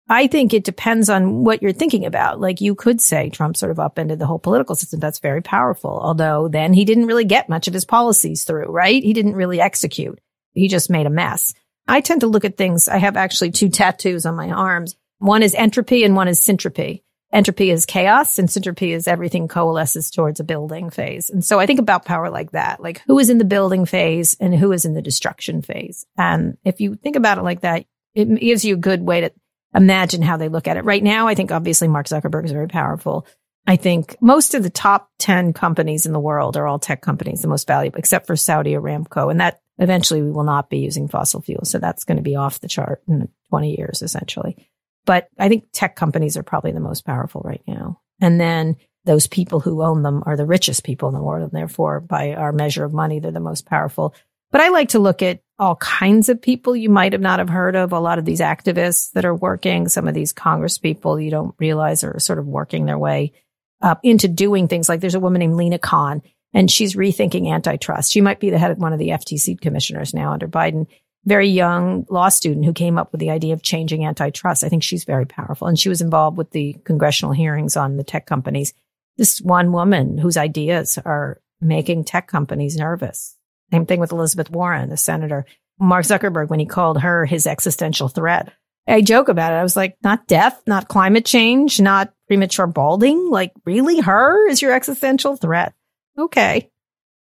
I 0.09 0.27
think 0.27 0.53
it 0.53 0.65
depends 0.65 1.09
on 1.09 1.45
what 1.45 1.63
you're 1.63 1.73
thinking 1.73 2.05
about. 2.07 2.41
Like 2.41 2.61
you 2.61 2.75
could 2.75 3.01
say 3.01 3.31
Trump 3.31 3.57
sort 3.57 3.71
of 3.71 3.79
upended 3.79 4.19
the 4.19 4.27
whole 4.27 4.39
political 4.39 4.75
system. 4.75 5.01
That's 5.01 5.21
very 5.21 5.43
powerful. 5.43 5.99
Although 6.03 6.49
then 6.49 6.73
he 6.73 6.85
didn't 6.85 7.07
really 7.07 7.25
get 7.25 7.49
much 7.49 7.69
of 7.69 7.75
his 7.75 7.85
policies 7.85 8.45
through, 8.45 8.67
right? 8.67 9.03
He 9.03 9.13
didn't 9.13 9.37
really 9.37 9.61
execute. 9.61 10.19
He 10.53 10.69
just 10.69 10.91
made 10.91 11.07
a 11.07 11.11
mess. 11.11 11.55
I 11.89 12.01
tend 12.01 12.21
to 12.23 12.27
look 12.27 12.45
at 12.45 12.57
things. 12.57 12.89
I 12.89 12.99
have 12.99 13.17
actually 13.17 13.53
two 13.53 13.69
tattoos 13.69 14.27
on 14.27 14.35
my 14.35 14.51
arms. 14.51 14.97
One 15.19 15.43
is 15.43 15.55
entropy 15.55 16.05
and 16.05 16.17
one 16.17 16.29
is 16.29 16.41
syntropy 16.41 17.03
entropy 17.33 17.71
is 17.71 17.87
chaos 17.87 18.39
and 18.39 18.49
syntropy 18.49 18.95
is 18.95 19.09
everything 19.09 19.49
coalesces 19.49 20.11
towards 20.11 20.41
a 20.41 20.45
building 20.45 20.91
phase. 20.91 21.31
And 21.31 21.45
so 21.45 21.59
I 21.59 21.67
think 21.67 21.81
about 21.81 22.05
power 22.05 22.31
like 22.31 22.53
that, 22.53 22.83
like 22.83 23.03
who 23.07 23.19
is 23.19 23.31
in 23.31 23.39
the 23.39 23.45
building 23.45 23.87
phase 23.87 24.37
and 24.39 24.55
who 24.55 24.73
is 24.73 24.85
in 24.85 24.95
the 24.95 25.03
destruction 25.03 25.63
phase. 25.63 26.07
And 26.17 26.57
if 26.65 26.81
you 26.81 26.95
think 26.95 27.17
about 27.17 27.39
it 27.39 27.43
like 27.43 27.63
that, 27.63 27.87
it 28.15 28.41
gives 28.41 28.65
you 28.65 28.75
a 28.75 28.79
good 28.79 29.03
way 29.03 29.23
to 29.23 29.33
imagine 29.75 30.23
how 30.23 30.37
they 30.37 30.49
look 30.49 30.69
at 30.69 30.77
it. 30.77 30.85
Right 30.85 31.03
now, 31.03 31.29
I 31.29 31.35
think 31.35 31.51
obviously 31.51 31.89
Mark 31.89 32.07
Zuckerberg 32.07 32.45
is 32.45 32.53
very 32.53 32.69
powerful. 32.69 33.27
I 33.67 33.77
think 33.77 34.17
most 34.21 34.55
of 34.55 34.63
the 34.63 34.71
top 34.71 35.09
10 35.21 35.53
companies 35.53 36.05
in 36.05 36.13
the 36.13 36.21
world 36.21 36.57
are 36.57 36.67
all 36.67 36.79
tech 36.79 37.01
companies, 37.01 37.43
the 37.43 37.49
most 37.49 37.67
valuable, 37.67 37.99
except 37.99 38.27
for 38.27 38.37
Saudi 38.37 38.73
Aramco. 38.73 39.31
And 39.31 39.41
that 39.41 39.61
eventually 39.79 40.21
we 40.23 40.33
will 40.33 40.45
not 40.45 40.69
be 40.69 40.79
using 40.79 41.09
fossil 41.09 41.41
fuels. 41.41 41.71
So 41.71 41.79
that's 41.79 42.05
going 42.05 42.17
to 42.17 42.23
be 42.23 42.37
off 42.37 42.61
the 42.61 42.69
chart 42.69 43.03
in 43.09 43.29
20 43.51 43.77
years, 43.77 44.03
essentially. 44.03 44.69
But 45.05 45.29
I 45.39 45.49
think 45.49 45.65
tech 45.73 45.97
companies 45.97 46.37
are 46.37 46.43
probably 46.43 46.73
the 46.73 46.81
most 46.81 47.05
powerful 47.05 47.43
right 47.45 47.63
now. 47.67 48.01
And 48.21 48.41
then 48.41 48.77
those 49.05 49.27
people 49.27 49.61
who 49.61 49.83
own 49.83 50.03
them 50.03 50.23
are 50.27 50.37
the 50.37 50.47
richest 50.47 50.85
people 50.85 51.09
in 51.09 51.15
the 51.15 51.23
world. 51.23 51.43
And 51.43 51.53
therefore, 51.53 52.01
by 52.01 52.35
our 52.35 52.53
measure 52.53 52.85
of 52.85 52.93
money, 52.93 53.19
they're 53.19 53.33
the 53.33 53.41
most 53.41 53.67
powerful. 53.67 54.15
But 54.53 54.61
I 54.61 54.69
like 54.69 54.91
to 54.91 54.99
look 54.99 55.23
at 55.23 55.41
all 55.59 55.77
kinds 55.77 56.29
of 56.29 56.43
people 56.43 56.77
you 56.77 56.91
might 56.91 57.13
have 57.13 57.23
not 57.23 57.39
have 57.39 57.49
heard 57.49 57.75
of. 57.75 57.93
A 57.93 57.99
lot 57.99 58.19
of 58.19 58.25
these 58.25 58.41
activists 58.41 59.11
that 59.13 59.25
are 59.25 59.35
working, 59.35 59.89
some 59.89 60.07
of 60.07 60.15
these 60.15 60.33
Congress 60.33 60.79
people 60.79 61.19
you 61.19 61.31
don't 61.31 61.55
realize 61.59 62.05
are 62.05 62.19
sort 62.21 62.39
of 62.39 62.47
working 62.47 62.85
their 62.85 62.99
way 62.99 63.33
up 63.81 64.01
into 64.03 64.29
doing 64.29 64.69
things 64.69 64.89
like 64.89 65.01
there's 65.01 65.15
a 65.15 65.21
woman 65.21 65.41
named 65.41 65.57
Lina 65.57 65.79
Khan 65.79 66.23
and 66.55 66.71
she's 66.71 66.95
rethinking 66.95 67.53
antitrust. 67.53 68.13
She 68.13 68.21
might 68.21 68.41
be 68.41 68.51
the 68.51 68.59
head 68.59 68.71
of 68.71 68.79
one 68.79 68.93
of 68.93 68.99
the 68.99 69.09
FTC 69.09 69.61
commissioners 69.61 70.15
now 70.15 70.33
under 70.33 70.47
Biden 70.47 70.87
very 71.25 71.49
young 71.49 72.07
law 72.11 72.29
student 72.29 72.65
who 72.65 72.73
came 72.73 72.99
up 72.99 73.13
with 73.13 73.21
the 73.21 73.31
idea 73.31 73.55
of 73.55 73.63
changing 73.63 74.05
antitrust. 74.05 74.65
I 74.65 74.69
think 74.69 74.83
she's 74.83 75.05
very 75.05 75.27
powerful. 75.27 75.69
And 75.69 75.79
she 75.79 75.89
was 75.89 76.01
involved 76.01 76.37
with 76.37 76.51
the 76.51 76.75
congressional 76.85 77.33
hearings 77.33 77.77
on 77.77 77.97
the 77.97 78.05
tech 78.05 78.27
companies. 78.27 78.75
This 79.17 79.41
one 79.41 79.73
woman 79.73 80.19
whose 80.19 80.37
ideas 80.37 80.99
are 81.05 81.41
making 81.61 82.05
tech 82.05 82.27
companies 82.27 82.77
nervous. 82.77 83.37
Same 83.71 83.87
thing 83.87 84.01
with 84.01 84.13
Elizabeth 84.13 84.51
Warren, 84.51 84.89
the 84.89 84.97
senator. 84.97 85.47
Mark 85.79 86.05
Zuckerberg, 86.05 86.49
when 86.49 86.61
he 86.61 86.67
called 86.67 87.01
her 87.01 87.25
his 87.25 87.47
existential 87.47 88.09
threat. 88.09 88.53
I 88.87 89.01
joke 89.01 89.29
about 89.29 89.53
it. 89.53 89.57
I 89.57 89.63
was 89.63 89.77
like, 89.77 89.97
not 90.03 90.27
death, 90.27 90.61
not 90.67 90.89
climate 90.89 91.25
change, 91.25 91.81
not 91.81 92.13
premature 92.27 92.67
balding. 92.67 93.31
Like, 93.31 93.53
really? 93.65 94.01
Her 94.01 94.49
is 94.49 94.61
your 94.61 94.73
existential 94.73 95.37
threat? 95.37 95.75
Okay. 96.19 96.69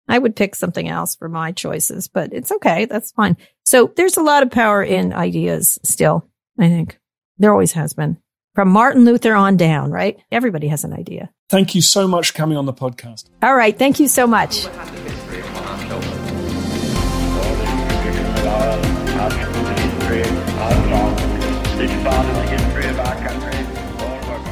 I 0.08 0.20
would 0.20 0.36
pick 0.36 0.54
something 0.54 0.88
else 0.88 1.16
for 1.16 1.30
my 1.30 1.52
choices, 1.52 2.08
but 2.08 2.34
it's 2.34 2.52
okay. 2.52 2.86
That's 2.86 3.12
fine. 3.12 3.38
So 3.66 3.92
there's 3.96 4.16
a 4.16 4.22
lot 4.22 4.44
of 4.44 4.52
power 4.52 4.84
in 4.84 5.12
ideas 5.12 5.80
still, 5.84 6.28
I 6.60 6.70
think. 6.70 7.00
There 7.40 7.52
always 7.52 7.72
has 7.72 7.94
been. 7.94 8.18
From 8.54 8.70
Martin 8.70 9.06
Luther 9.06 9.34
on 9.34 9.58
down, 9.58 9.92
right? 9.92 10.18
Everybody 10.32 10.68
has 10.68 10.84
an 10.84 10.94
idea. 10.94 11.32
Thank 11.50 11.74
you 11.76 11.82
so 11.82 12.08
much 12.08 12.32
for 12.32 12.38
coming 12.38 12.58
on 12.58 12.68
the 12.68 12.74
podcast. 12.74 13.26
All 13.42 13.56
right. 13.56 13.78
Thank 13.78 14.00
you 14.00 14.08
so 14.08 14.28
much. 14.28 14.68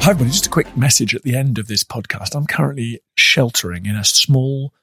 Hi, 0.04 0.10
everybody. 0.10 0.30
Just 0.32 0.46
a 0.46 0.50
quick 0.50 0.76
message 0.76 1.14
at 1.14 1.22
the 1.22 1.34
end 1.34 1.58
of 1.58 1.68
this 1.68 1.82
podcast. 1.82 2.34
I'm 2.34 2.46
currently 2.46 3.00
sheltering 3.16 3.86
in 3.86 3.96
a 3.96 4.04
small 4.04 4.74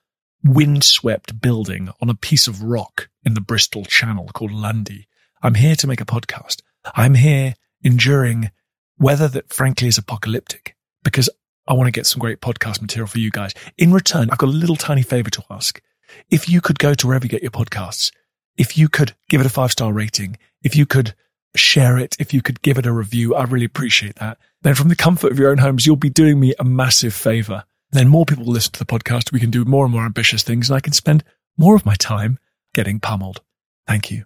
windswept 0.44 1.40
building 1.40 1.90
on 2.02 2.10
a 2.10 2.16
piece 2.16 2.48
of 2.48 2.64
rock 2.64 3.10
in 3.24 3.34
the 3.34 3.42
Bristol 3.42 3.86
Channel 3.86 4.30
called 4.34 4.52
Lundy. 4.52 5.08
I'm 5.42 5.56
here 5.56 5.76
to 5.76 5.88
make 5.88 6.02
a 6.02 6.06
podcast. 6.06 6.62
I'm 6.96 7.16
here 7.16 7.56
enduring 7.84 8.52
weather 8.98 9.28
that 9.28 9.54
frankly 9.54 9.88
is 9.88 9.98
apocalyptic 9.98 10.76
because 11.04 11.30
I 11.68 11.74
want 11.74 11.88
to 11.88 11.92
get 11.92 12.06
some 12.06 12.20
great 12.20 12.42
podcast 12.42 12.82
material 12.82 13.08
for 13.08 13.20
you 13.20 13.32
guys. 13.32 13.54
In 13.78 13.94
return, 13.94 14.30
I've 14.32 14.38
got 14.38 14.50
a 14.50 14.52
little 14.52 14.76
tiny 14.76 15.04
favor 15.04 15.30
to 15.30 15.44
ask. 15.50 15.82
If 16.30 16.50
you 16.50 16.62
could 16.62 16.80
go 16.80 16.94
to 16.94 17.08
wherever 17.08 17.26
you 17.26 17.30
get 17.30 17.42
your 17.42 17.52
podcasts, 17.52 18.12
if 18.58 18.78
you 18.78 18.90
could 18.90 19.14
give 19.30 19.42
it 19.42 19.48
a 19.48 19.50
five 19.50 19.72
star 19.72 19.94
rating, 19.94 20.38
if 20.64 20.76
you 20.76 20.86
could 20.86 21.16
share 21.56 21.98
it, 21.98 22.16
if 22.20 22.34
you 22.34 22.42
could 22.42 22.62
give 22.62 22.78
it 22.78 22.86
a 22.86 22.92
review, 22.92 23.36
I 23.36 23.44
really 23.44 23.66
appreciate 23.66 24.16
that. 24.16 24.38
Then 24.62 24.76
from 24.76 24.90
the 24.90 24.96
comfort 24.96 25.32
of 25.32 25.40
your 25.40 25.52
own 25.52 25.58
homes, 25.58 25.86
you'll 25.86 25.96
be 25.96 26.10
doing 26.10 26.40
me 26.40 26.54
a 26.60 26.64
massive 26.64 27.14
favor 27.14 27.64
then 27.92 28.08
more 28.08 28.26
people 28.26 28.46
will 28.46 28.54
listen 28.54 28.72
to 28.74 28.80
the 28.80 28.86
podcast. 28.86 29.32
We 29.32 29.40
can 29.40 29.52
do 29.52 29.66
more 29.66 29.86
and 29.86 29.94
more 29.94 30.06
ambitious 30.06 30.44
things 30.44 30.70
and 30.70 30.78
I 30.78 30.80
can 30.80 30.94
spend 30.94 31.24
more 31.58 31.76
of 31.76 31.86
my 31.86 31.96
time 31.96 32.40
getting 32.74 33.00
pummeled. 33.00 33.42
Thank 33.88 34.12
you. 34.12 34.26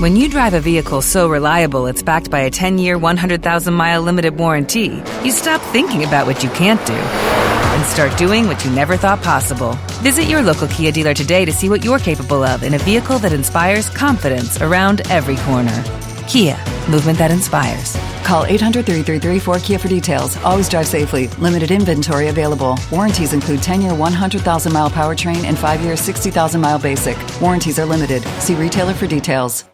When 0.00 0.16
you 0.16 0.30
drive 0.30 0.54
a 0.54 0.60
vehicle 0.60 1.02
so 1.02 1.28
reliable 1.28 1.86
it's 1.86 2.02
backed 2.02 2.30
by 2.30 2.40
a 2.40 2.50
10 2.50 2.78
year, 2.78 2.96
100,000 2.96 3.74
mile 3.74 4.02
limited 4.02 4.38
warranty, 4.38 5.02
you 5.22 5.30
stop 5.30 5.60
thinking 5.72 6.04
about 6.04 6.26
what 6.26 6.42
you 6.42 6.50
can't 6.50 6.84
do 6.86 6.94
and 6.94 7.84
start 7.86 8.16
doing 8.18 8.46
what 8.46 8.64
you 8.64 8.70
never 8.70 8.96
thought 8.96 9.22
possible. 9.22 9.72
Visit 10.02 10.24
your 10.24 10.42
local 10.42 10.68
Kia 10.68 10.92
dealer 10.92 11.14
today 11.14 11.44
to 11.44 11.52
see 11.52 11.68
what 11.68 11.84
you're 11.84 11.98
capable 11.98 12.42
of 12.42 12.62
in 12.62 12.74
a 12.74 12.78
vehicle 12.78 13.18
that 13.18 13.32
inspires 13.32 13.88
confidence 13.90 14.60
around 14.60 15.02
every 15.10 15.36
corner. 15.36 15.84
Kia, 16.28 16.56
movement 16.88 17.18
that 17.18 17.30
inspires. 17.30 17.96
Call 18.30 18.44
800 18.44 18.86
333 18.86 19.60
kia 19.60 19.76
for 19.76 19.88
details. 19.88 20.36
Always 20.44 20.68
drive 20.68 20.86
safely. 20.86 21.26
Limited 21.38 21.72
inventory 21.72 22.28
available. 22.28 22.78
Warranties 22.92 23.32
include 23.32 23.60
10 23.60 23.82
year 23.82 23.92
100,000 23.92 24.72
mile 24.72 24.88
powertrain 24.88 25.42
and 25.42 25.58
5 25.58 25.80
year 25.80 25.96
60,000 25.96 26.60
mile 26.60 26.78
basic. 26.78 27.18
Warranties 27.40 27.80
are 27.80 27.86
limited. 27.86 28.22
See 28.38 28.54
retailer 28.54 28.94
for 28.94 29.08
details. 29.08 29.64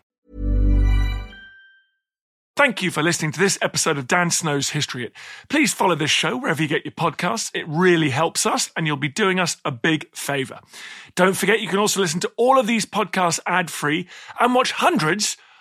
Thank 2.57 2.81
you 2.81 2.90
for 2.90 3.03
listening 3.03 3.33
to 3.33 3.38
this 3.38 3.59
episode 3.61 3.99
of 3.99 4.09
Dan 4.09 4.31
Snow's 4.31 4.71
History 4.71 5.03
Hit. 5.03 5.12
Please 5.51 5.75
follow 5.75 5.95
this 5.95 6.11
show 6.11 6.38
wherever 6.38 6.62
you 6.62 6.69
get 6.69 6.87
your 6.87 6.92
podcasts. 6.92 7.51
It 7.55 7.69
really 7.69 8.09
helps 8.09 8.47
us, 8.47 8.71
and 8.75 8.87
you'll 8.87 8.97
be 8.97 9.11
doing 9.11 9.38
us 9.38 9.59
a 9.66 9.71
big 9.71 10.07
favour. 10.16 10.61
Don't 11.14 11.37
forget, 11.37 11.61
you 11.61 11.69
can 11.69 11.79
also 11.79 12.01
listen 12.01 12.21
to 12.21 12.33
all 12.38 12.59
of 12.59 12.66
these 12.66 12.87
podcasts 12.87 13.38
ad 13.47 13.71
free 13.71 14.09
and 14.40 14.55
watch 14.55 14.73
hundreds 14.73 15.37